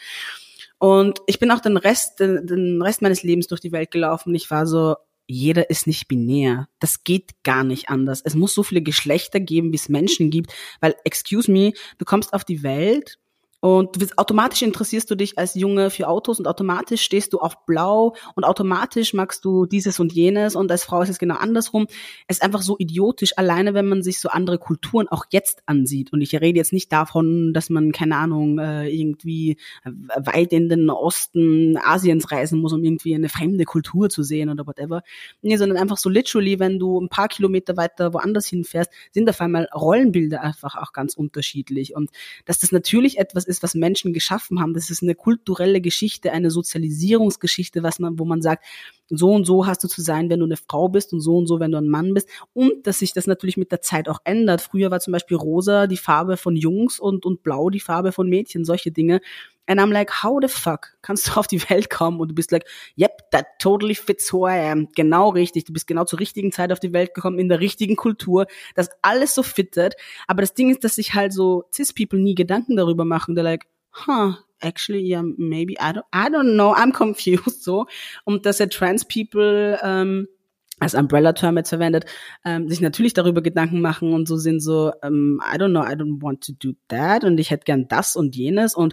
[0.79, 4.31] Und ich bin auch den Rest, den, den Rest meines Lebens durch die Welt gelaufen
[4.31, 6.69] und ich war so, jeder ist nicht binär.
[6.79, 8.23] Das geht gar nicht anders.
[8.25, 12.33] Es muss so viele Geschlechter geben, wie es Menschen gibt, weil, excuse me, du kommst
[12.33, 13.19] auf die Welt
[13.67, 17.67] und wirst, automatisch interessierst du dich als Junge für Autos und automatisch stehst du auf
[17.67, 21.89] Blau und automatisch magst du dieses und jenes und als Frau ist es genau andersrum.
[22.29, 26.13] Es ist einfach so idiotisch, alleine wenn man sich so andere Kulturen auch jetzt ansieht.
[26.13, 30.89] Und ich rede jetzt nicht davon, dass man, keine Ahnung, äh, irgendwie weit in den
[30.89, 35.03] Osten Asiens reisen muss, um irgendwie eine fremde Kultur zu sehen oder whatever.
[35.43, 39.41] Nee, sondern einfach so literally, wenn du ein paar Kilometer weiter woanders hinfährst, sind auf
[39.41, 41.97] einmal Rollenbilder einfach auch ganz unterschiedlich.
[41.97, 42.11] Und
[42.45, 44.75] dass das natürlich etwas ist, was Menschen geschaffen haben.
[44.75, 48.65] Das ist eine kulturelle Geschichte, eine Sozialisierungsgeschichte, was man, wo man sagt,
[49.09, 51.47] so und so hast du zu sein, wenn du eine Frau bist und so und
[51.47, 52.29] so, wenn du ein Mann bist.
[52.53, 54.61] Und dass sich das natürlich mit der Zeit auch ändert.
[54.61, 58.29] Früher war zum Beispiel rosa die Farbe von Jungs und, und blau die Farbe von
[58.29, 59.21] Mädchen, solche Dinge.
[59.67, 62.53] And I'm like, how the fuck kannst du auf die Welt kommen und du bist
[62.53, 64.89] like, yep, that totally fits who I am.
[64.95, 65.65] Genau richtig.
[65.65, 68.91] Du bist genau zur richtigen Zeit auf die Welt gekommen, in der richtigen Kultur, das
[69.03, 69.95] alles so fittet.
[70.27, 73.37] Aber das Ding ist, dass sich halt so Cis-People nie Gedanken darüber machen.
[73.37, 73.67] They're like,
[74.07, 77.87] huh, actually, yeah, maybe, I don't, I don't know, I'm confused, so.
[78.25, 80.29] Und dass er Trans-People, ähm,
[80.79, 82.05] als Umbrella-Term jetzt verwendet,
[82.45, 85.95] ähm, sich natürlich darüber Gedanken machen und so sind so, ähm, I don't know, I
[85.95, 88.93] don't want to do that und ich hätte gern das und jenes und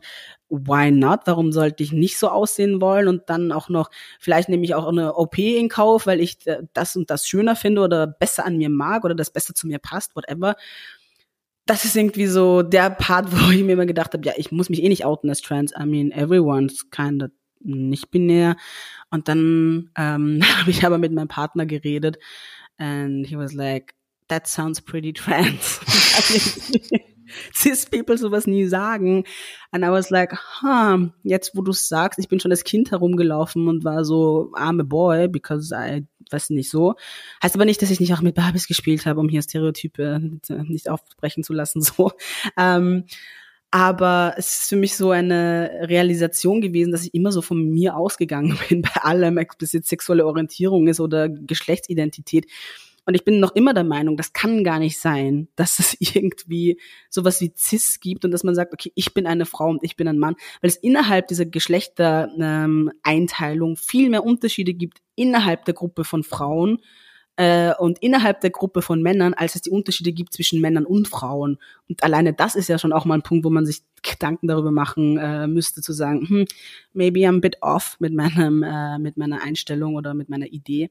[0.49, 1.21] why not?
[1.25, 4.87] Warum sollte ich nicht so aussehen wollen und dann auch noch, vielleicht nehme ich auch
[4.87, 8.57] eine OP in Kauf, weil ich äh, das und das schöner finde oder besser an
[8.57, 10.55] mir mag oder das besser zu mir passt, whatever.
[11.65, 14.69] Das ist irgendwie so der Part, wo ich mir immer gedacht habe, ja, ich muss
[14.69, 15.73] mich eh nicht outen als trans.
[15.77, 17.29] I mean, everyone's kind of
[17.63, 18.55] nicht binär.
[19.09, 22.17] Und dann ähm, habe ich aber mit meinem Partner geredet
[22.77, 23.93] and he was like,
[24.27, 25.79] that sounds pretty trans.
[27.53, 29.23] Cis People sowas nie sagen.
[29.71, 33.67] And I was like, huh, jetzt wo du sagst, ich bin schon als Kind herumgelaufen
[33.67, 36.95] und war so arme Boy, because I, weiß nicht so.
[37.41, 40.19] Heißt aber nicht, dass ich nicht auch mit Barbies gespielt habe, um hier Stereotype
[40.63, 42.11] nicht aufbrechen zu lassen, so.
[42.57, 43.05] Ähm,
[43.73, 47.97] aber es ist für mich so eine Realisation gewesen, dass ich immer so von mir
[47.97, 52.45] ausgegangen bin bei allem, ob das jetzt sexuelle Orientierung ist oder Geschlechtsidentität.
[53.07, 56.79] Und ich bin noch immer der Meinung, das kann gar nicht sein, dass es irgendwie
[57.09, 59.95] sowas wie Cis gibt und dass man sagt, okay, ich bin eine Frau und ich
[59.95, 65.73] bin ein Mann, weil es innerhalb dieser Geschlechtereinteilung ähm, viel mehr Unterschiede gibt innerhalb der
[65.73, 66.77] Gruppe von Frauen
[67.35, 71.07] äh, und innerhalb der Gruppe von Männern, als es die Unterschiede gibt zwischen Männern und
[71.07, 71.57] Frauen.
[71.89, 74.71] Und alleine das ist ja schon auch mal ein Punkt, wo man sich Gedanken darüber
[74.71, 76.45] machen äh, müsste, zu sagen, hm,
[76.93, 80.89] maybe I'm a bit off mit meinem, äh, mit meiner Einstellung oder mit meiner Idee.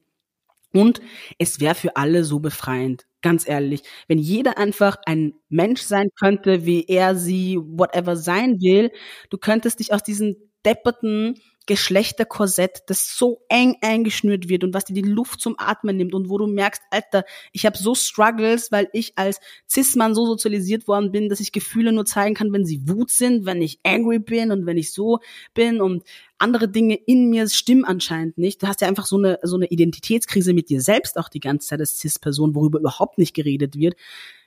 [0.73, 1.01] Und
[1.37, 3.83] es wäre für alle so befreiend, ganz ehrlich.
[4.07, 8.91] Wenn jeder einfach ein Mensch sein könnte, wie er, sie, whatever sein will,
[9.29, 10.35] du könntest dich aus diesen
[10.65, 16.13] depperten Geschlechterkorsett, das so eng eingeschnürt wird und was dir die Luft zum Atmen nimmt
[16.13, 19.39] und wo du merkst, Alter, ich habe so Struggles, weil ich als
[19.69, 23.45] Cis-Mann so sozialisiert worden bin, dass ich Gefühle nur zeigen kann, wenn sie Wut sind,
[23.45, 25.19] wenn ich angry bin und wenn ich so
[25.53, 26.03] bin und
[26.37, 28.61] andere Dinge in mir stimmen anscheinend nicht.
[28.61, 31.69] Du hast ja einfach so eine, so eine Identitätskrise mit dir selbst auch die ganze
[31.69, 33.95] Zeit als Cis-Person, worüber überhaupt nicht geredet wird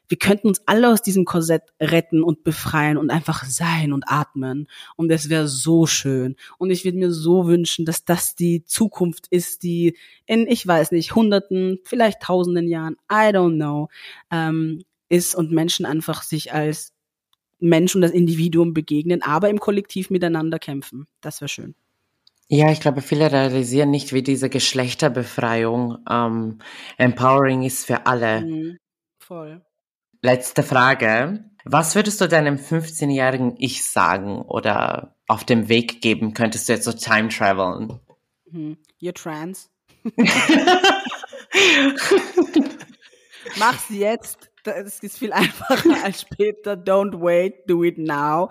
[0.09, 4.69] wir könnten uns alle aus diesem Korsett retten und befreien und einfach sein und atmen.
[4.97, 6.37] Und es wäre so schön.
[6.59, 9.97] Und ich würde mir so wünschen, dass das die Zukunft ist, die
[10.27, 13.89] in, ich weiß nicht, hunderten, vielleicht tausenden Jahren, I don't know,
[14.31, 16.93] ähm, ist und Menschen einfach sich als
[17.59, 21.07] Mensch und das Individuum begegnen, aber im Kollektiv miteinander kämpfen.
[21.21, 21.75] Das wäre schön.
[22.49, 26.59] Ja, ich glaube, viele realisieren nicht, wie diese Geschlechterbefreiung ähm,
[26.97, 28.43] empowering ist für alle.
[28.43, 28.79] Mhm,
[29.19, 29.66] voll.
[30.27, 31.45] Letzte Frage.
[31.65, 36.35] Was würdest du deinem 15-jährigen Ich sagen oder auf dem Weg geben?
[36.35, 38.01] Könntest du jetzt so time traveln?
[38.51, 38.77] Hm.
[39.01, 39.71] You're trans.
[43.57, 44.51] Mach's jetzt.
[44.67, 46.75] Das ist viel einfacher als später.
[46.75, 48.51] Don't wait, do it now.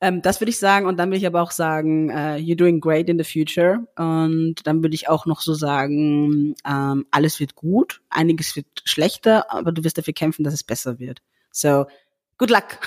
[0.00, 0.86] Ähm, das würde ich sagen.
[0.86, 3.86] Und dann würde ich aber auch sagen, uh, you're doing great in the future.
[3.96, 9.50] Und dann würde ich auch noch so sagen, ähm, alles wird gut, einiges wird schlechter,
[9.50, 11.22] aber du wirst dafür kämpfen, dass es besser wird.
[11.50, 11.86] So,
[12.38, 12.78] good luck.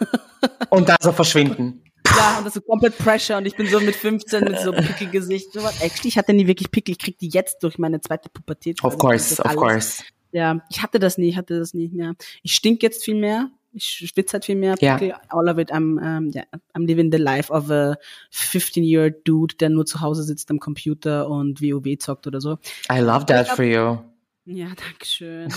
[0.70, 1.82] und dann so verschwinden.
[2.16, 4.72] Ja, und das ist so komplett Pressure und ich bin so mit 15 mit so
[4.72, 5.56] Pickelgesicht.
[5.80, 8.82] Actually, ich hatte nie wirklich Pickel, ich krieg die jetzt durch meine zweite Pubertät.
[8.84, 10.02] Of course, of course.
[10.32, 11.90] Ja, ich hatte das nie, ich hatte das nie.
[11.94, 12.14] Ja.
[12.42, 13.50] Ich stink jetzt viel mehr.
[13.74, 14.74] Ich schwitze halt viel mehr.
[14.80, 14.98] Ja.
[15.28, 15.72] All of it.
[15.72, 17.96] I'm, um, yeah, I'm living the life of a
[18.32, 22.58] 15-year dude, der nur zu Hause sitzt am Computer und WoW zockt oder so.
[22.90, 23.98] I love that for you.
[24.44, 25.48] Ja, danke schön.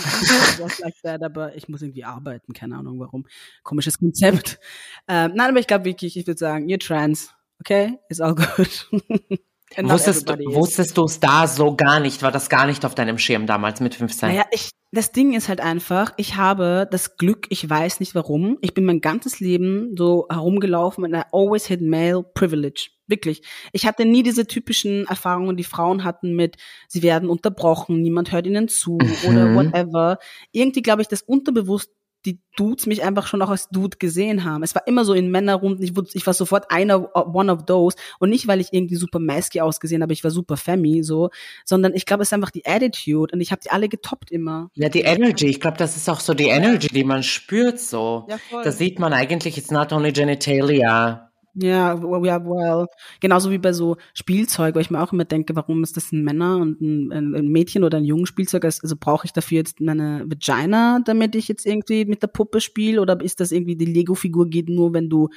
[0.80, 3.26] like that, aber ich muss irgendwie arbeiten, keine Ahnung warum.
[3.64, 4.60] Komisches Konzept.
[5.08, 7.98] Ähm, nein, aber ich glaube wirklich, ich würde sagen, you're trans, okay?
[8.08, 8.88] It's all good.
[9.82, 12.22] Wusstest, wusstest du es da so gar nicht?
[12.22, 14.30] War das gar nicht auf deinem Schirm damals mit 15?
[14.30, 18.58] Naja, ich, das Ding ist halt einfach, ich habe das Glück, ich weiß nicht warum.
[18.62, 22.90] Ich bin mein ganzes Leben so herumgelaufen und I always had male privilege.
[23.06, 23.42] Wirklich.
[23.72, 26.56] Ich hatte nie diese typischen Erfahrungen, die Frauen hatten mit,
[26.88, 29.28] sie werden unterbrochen, niemand hört ihnen zu mhm.
[29.28, 30.18] oder whatever.
[30.52, 31.92] Irgendwie glaube ich, das unterbewusst
[32.26, 34.62] die Dudes mich einfach schon auch als Dude gesehen haben.
[34.62, 37.96] Es war immer so in Männerrunden, ich, wurde, ich war sofort einer, one of those.
[38.18, 41.30] Und nicht, weil ich irgendwie super masky ausgesehen habe, ich war super femmy, so,
[41.64, 44.70] sondern ich glaube, es ist einfach die Attitude und ich habe die alle getoppt immer.
[44.74, 45.46] Ja, die Energy.
[45.46, 48.26] Ich glaube, das ist auch so die Energy, die man spürt, so.
[48.28, 48.64] Ja, voll.
[48.64, 51.25] Das sieht man eigentlich, it's not only genitalia.
[51.58, 52.86] Ja, ja, well,
[53.20, 56.22] genauso wie bei so Spielzeug, weil ich mir auch immer denke, warum ist das ein
[56.22, 58.66] Männer und ein, ein Mädchen oder ein jungen Spielzeug?
[58.66, 62.60] Also, also brauche ich dafür jetzt meine Vagina, damit ich jetzt irgendwie mit der Puppe
[62.60, 63.00] spiele?
[63.00, 65.30] Oder ist das irgendwie die Lego-Figur geht nur, wenn du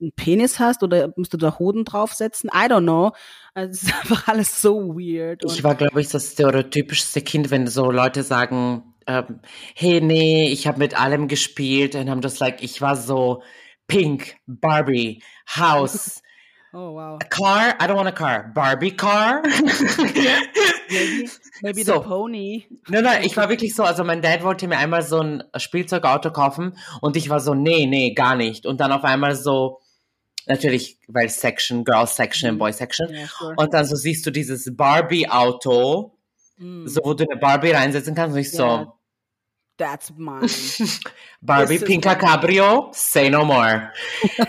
[0.00, 2.50] einen Penis hast oder musst du da Hoden draufsetzen?
[2.52, 3.12] I don't know.
[3.54, 5.44] Also, es ist einfach alles so weird.
[5.44, 9.38] Ich war, glaube ich, das stereotypischste Kind, wenn so Leute sagen, ähm,
[9.76, 13.42] hey, nee, ich habe mit allem gespielt und haben das like, ich war so
[13.90, 16.22] pink, Barbie, house.
[16.72, 17.18] Oh wow.
[17.20, 17.74] A car?
[17.80, 18.48] I don't want a car.
[18.54, 19.42] Barbie car?
[20.88, 21.28] maybe
[21.62, 21.94] maybe so.
[21.94, 22.66] the pony.
[22.88, 26.30] Nein, nein, ich war wirklich so, also mein Dad wollte mir einmal so ein Spielzeugauto
[26.30, 28.66] kaufen und ich war so, nee, nee, gar nicht.
[28.66, 29.80] Und dann auf einmal so,
[30.46, 32.58] natürlich, weil Section, Girls Section, mhm.
[32.58, 33.10] Boy Section.
[33.10, 33.54] Yeah, sure.
[33.56, 36.16] Und dann so siehst du dieses Barbie-Auto,
[36.58, 36.86] mm.
[36.86, 38.84] so wo du eine Barbie reinsetzen kannst und ich yeah.
[38.84, 38.92] so,
[39.80, 40.46] That's mine.
[41.42, 43.90] Barbie Pinka Cabrio, say no more.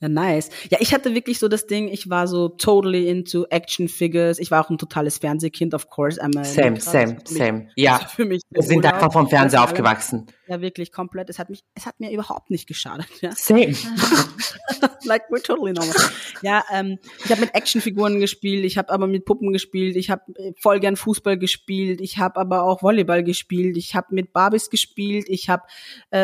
[0.00, 0.48] ja, nice.
[0.70, 4.38] Ja, ich hatte wirklich so das Ding, ich war so totally into Action Figures.
[4.38, 6.18] Ich war auch ein totales Fernsehkind, of course.
[6.44, 7.68] same, same, same.
[7.76, 10.26] Ja, für mich wir sind einfach vom Fernseher aufgewachsen.
[10.48, 11.28] Ja, wirklich komplett.
[11.28, 13.06] Es hat mich, es hat mir überhaupt nicht geschadet.
[13.20, 13.32] Ja?
[13.32, 13.74] Same.
[15.04, 15.94] like we're totally normal.
[16.42, 20.22] Ja, ähm, ich habe mit Actionfiguren gespielt, ich habe aber mit Puppen gespielt, ich habe
[20.36, 24.70] äh, voll gern Fußball gespielt, ich habe aber auch Volleyball gespielt, ich habe mit Barbies
[24.70, 25.62] gespielt, ich habe
[26.10, 26.21] äh,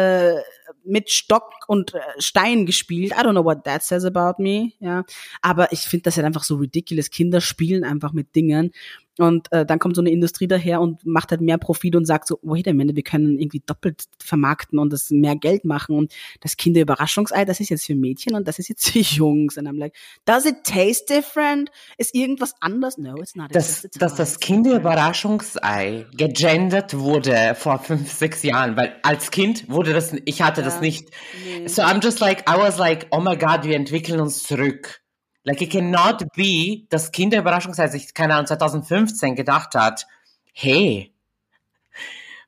[0.85, 3.13] mit Stock und äh, Stein gespielt.
[3.13, 5.05] I don't know what that says about me, ja.
[5.43, 7.11] Aber ich finde das halt einfach so ridiculous.
[7.11, 8.73] Kinder spielen einfach mit Dingen.
[9.19, 12.29] Und äh, dann kommt so eine Industrie daher und macht halt mehr Profit und sagt
[12.29, 15.97] so, wait a minute, wir können irgendwie doppelt vermarkten und das mehr Geld machen.
[15.97, 19.57] Und das Kinderüberraschungsei, das ist jetzt für Mädchen und das ist jetzt für Jungs.
[19.57, 19.95] Und I'm like,
[20.25, 21.71] does it taste different?
[21.97, 22.99] Ist irgendwas anders?
[22.99, 23.55] No, it's not.
[23.55, 30.15] Dass, dass das Kinderüberraschungsei gegendert wurde vor fünf, sechs Jahren, weil als Kind wurde das,
[30.25, 31.11] ich hatte ja, das nicht.
[31.45, 31.69] Nee.
[31.69, 35.01] So I'm just like, I was like, oh my God, wir entwickeln uns zurück.
[35.49, 40.07] Like it cannot be, dass Kinderüberraschungsei sich, keine Ahnung, 2015 gedacht hat,
[40.53, 41.15] hey,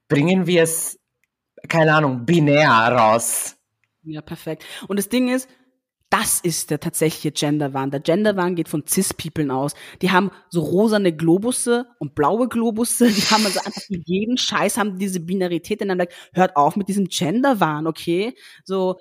[0.07, 0.99] bringen wir es,
[1.67, 3.57] keine Ahnung, binär raus.
[4.03, 4.67] Ja, perfekt.
[4.87, 5.49] Und das Ding ist,
[6.11, 7.91] das ist der tatsächliche Genderwahn.
[7.91, 9.73] Der Genderwahn geht von Cis-Peoplen aus.
[10.03, 13.09] Die haben so rosane Globusse und blaue Globusse.
[13.09, 15.81] Die haben also einfach für jeden Scheiß haben diese Binarität.
[15.81, 18.35] Und dann like, hört auf mit diesem Genderwahn, okay?
[18.63, 19.01] So,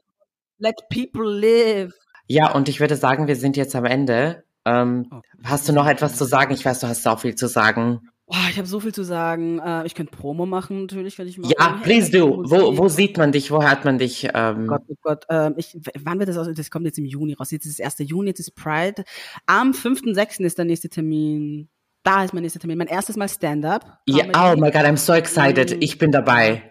[0.57, 1.93] let people live.
[2.29, 4.43] Ja, und ich würde sagen, wir sind jetzt am Ende.
[4.63, 5.21] Ähm, oh.
[5.43, 6.53] Hast du noch etwas zu sagen?
[6.53, 8.01] Ich weiß, du hast auch viel zu sagen.
[8.27, 9.57] Oh, ich habe so viel zu sagen.
[9.57, 11.49] Äh, ich könnte Promo machen, natürlich, wenn ich mal.
[11.49, 12.43] Ja, please do.
[12.45, 13.49] Wo, wo sieht man dich?
[13.49, 14.29] Wo hört man dich?
[14.31, 14.65] Ähm?
[14.65, 15.25] Oh Gott, oh Gott.
[15.29, 16.47] Ähm, ich, wann wird das aus?
[16.53, 17.49] Das kommt jetzt im Juni raus.
[17.49, 18.07] Jetzt ist das 1.
[18.07, 19.03] Juni, jetzt ist Pride.
[19.47, 20.43] Am 5.6.
[20.43, 21.67] ist der nächste Termin.
[22.03, 22.77] Da ist mein nächster Termin.
[22.77, 24.01] Mein erstes Mal Stand-up.
[24.05, 25.75] Ja, yeah, oh my God, I'm so excited.
[25.79, 26.61] Ich bin dabei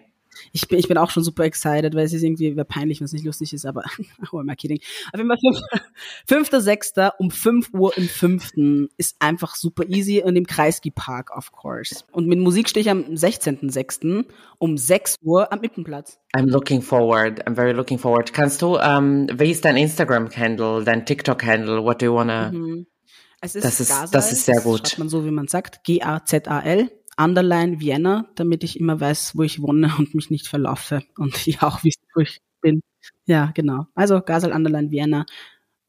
[0.51, 3.13] ich bin, ich bin auch schon super excited, weil es ist irgendwie peinlich, wenn es
[3.13, 3.83] nicht lustig ist, aber
[4.31, 4.79] oh, am I kidding?
[5.11, 7.11] Auf jeden Fall 5.6.
[7.19, 8.51] um 5 Uhr im 5.
[8.97, 12.03] ist einfach super easy und im Kreisky Park, of course.
[12.11, 14.25] Und mit Musik stehe ich am 16.6.
[14.57, 16.19] um 6 Uhr am Ippenplatz.
[16.35, 17.45] I'm looking forward.
[17.47, 18.33] I'm very looking forward.
[18.33, 21.83] Kannst du, ähm, wie ist dein Instagram-Handle, dein TikTok-Handle?
[21.83, 22.51] What do you wanna...
[22.51, 22.87] Mhm.
[23.41, 24.81] Es ist das ist, Gazal, das ist sehr gut.
[24.81, 25.83] Das schreibt man so, wie man sagt.
[25.85, 26.91] G-A-Z-A-L.
[27.19, 31.61] Underline Vienna, damit ich immer weiß, wo ich wohne und mich nicht verlaufe und ich
[31.61, 32.81] auch wisst, wo ich bin.
[33.25, 33.85] Ja, genau.
[33.95, 35.25] Also Gasel Underline Vienna,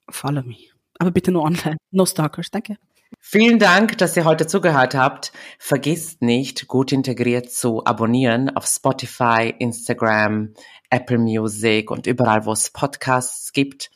[0.08, 0.56] follow me.
[0.98, 1.76] Aber bitte nur online.
[1.90, 2.50] No stalkers.
[2.50, 2.76] Danke.
[3.18, 5.32] Vielen Dank, dass ihr heute zugehört habt.
[5.58, 10.54] Vergisst nicht, gut integriert zu abonnieren auf Spotify, Instagram,
[10.90, 13.90] Apple Music und überall, wo es Podcasts gibt.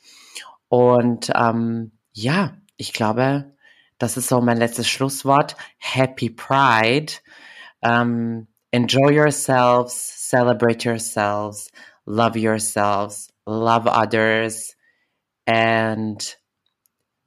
[0.68, 3.54] Und ähm, ja, ich glaube,
[3.99, 5.57] das ist so mein letztes Schlusswort.
[5.79, 7.13] Happy Pride.
[7.81, 11.71] Um, enjoy yourselves, celebrate yourselves,
[12.07, 14.75] love yourselves, love others
[15.47, 16.37] and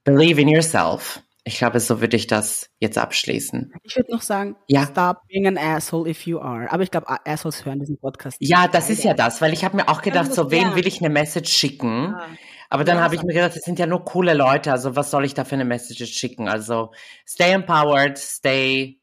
[0.03, 1.22] believe in yourself.
[1.43, 3.74] Ich glaube, so würde ich das jetzt abschließen.
[3.84, 4.86] Ich würde noch sagen, ja.
[4.86, 6.70] stop being an asshole if you are.
[6.70, 8.36] Aber ich glaube, Assholes hören diesen Podcast.
[8.41, 10.99] Ja, das ist ja das, weil ich habe mir auch gedacht, so wen will ich
[10.99, 12.15] eine Message schicken?
[12.18, 12.28] Ja.
[12.70, 15.26] Aber dann habe ich mir gedacht, das sind ja nur coole Leute, also was soll
[15.26, 16.49] ich da für eine Message schicken?
[16.49, 16.91] Also
[17.26, 18.99] stay empowered, stay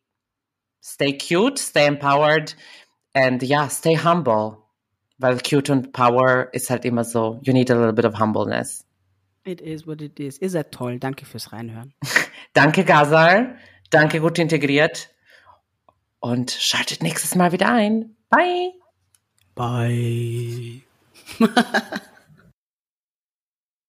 [0.82, 2.56] stay cute, stay empowered
[3.14, 4.58] and ja, stay humble.
[5.18, 8.84] Weil cute und power ist halt immer so, you need a little bit of humbleness.
[9.44, 10.40] It is what it is.
[10.40, 10.98] Ihr seid toll.
[10.98, 11.94] Danke fürs Reinhören.
[12.54, 13.56] Danke, Gazal.
[13.90, 15.10] Danke, gut integriert.
[16.18, 18.16] Und schaltet nächstes Mal wieder ein.
[18.30, 18.72] Bye.
[19.54, 20.82] Bye.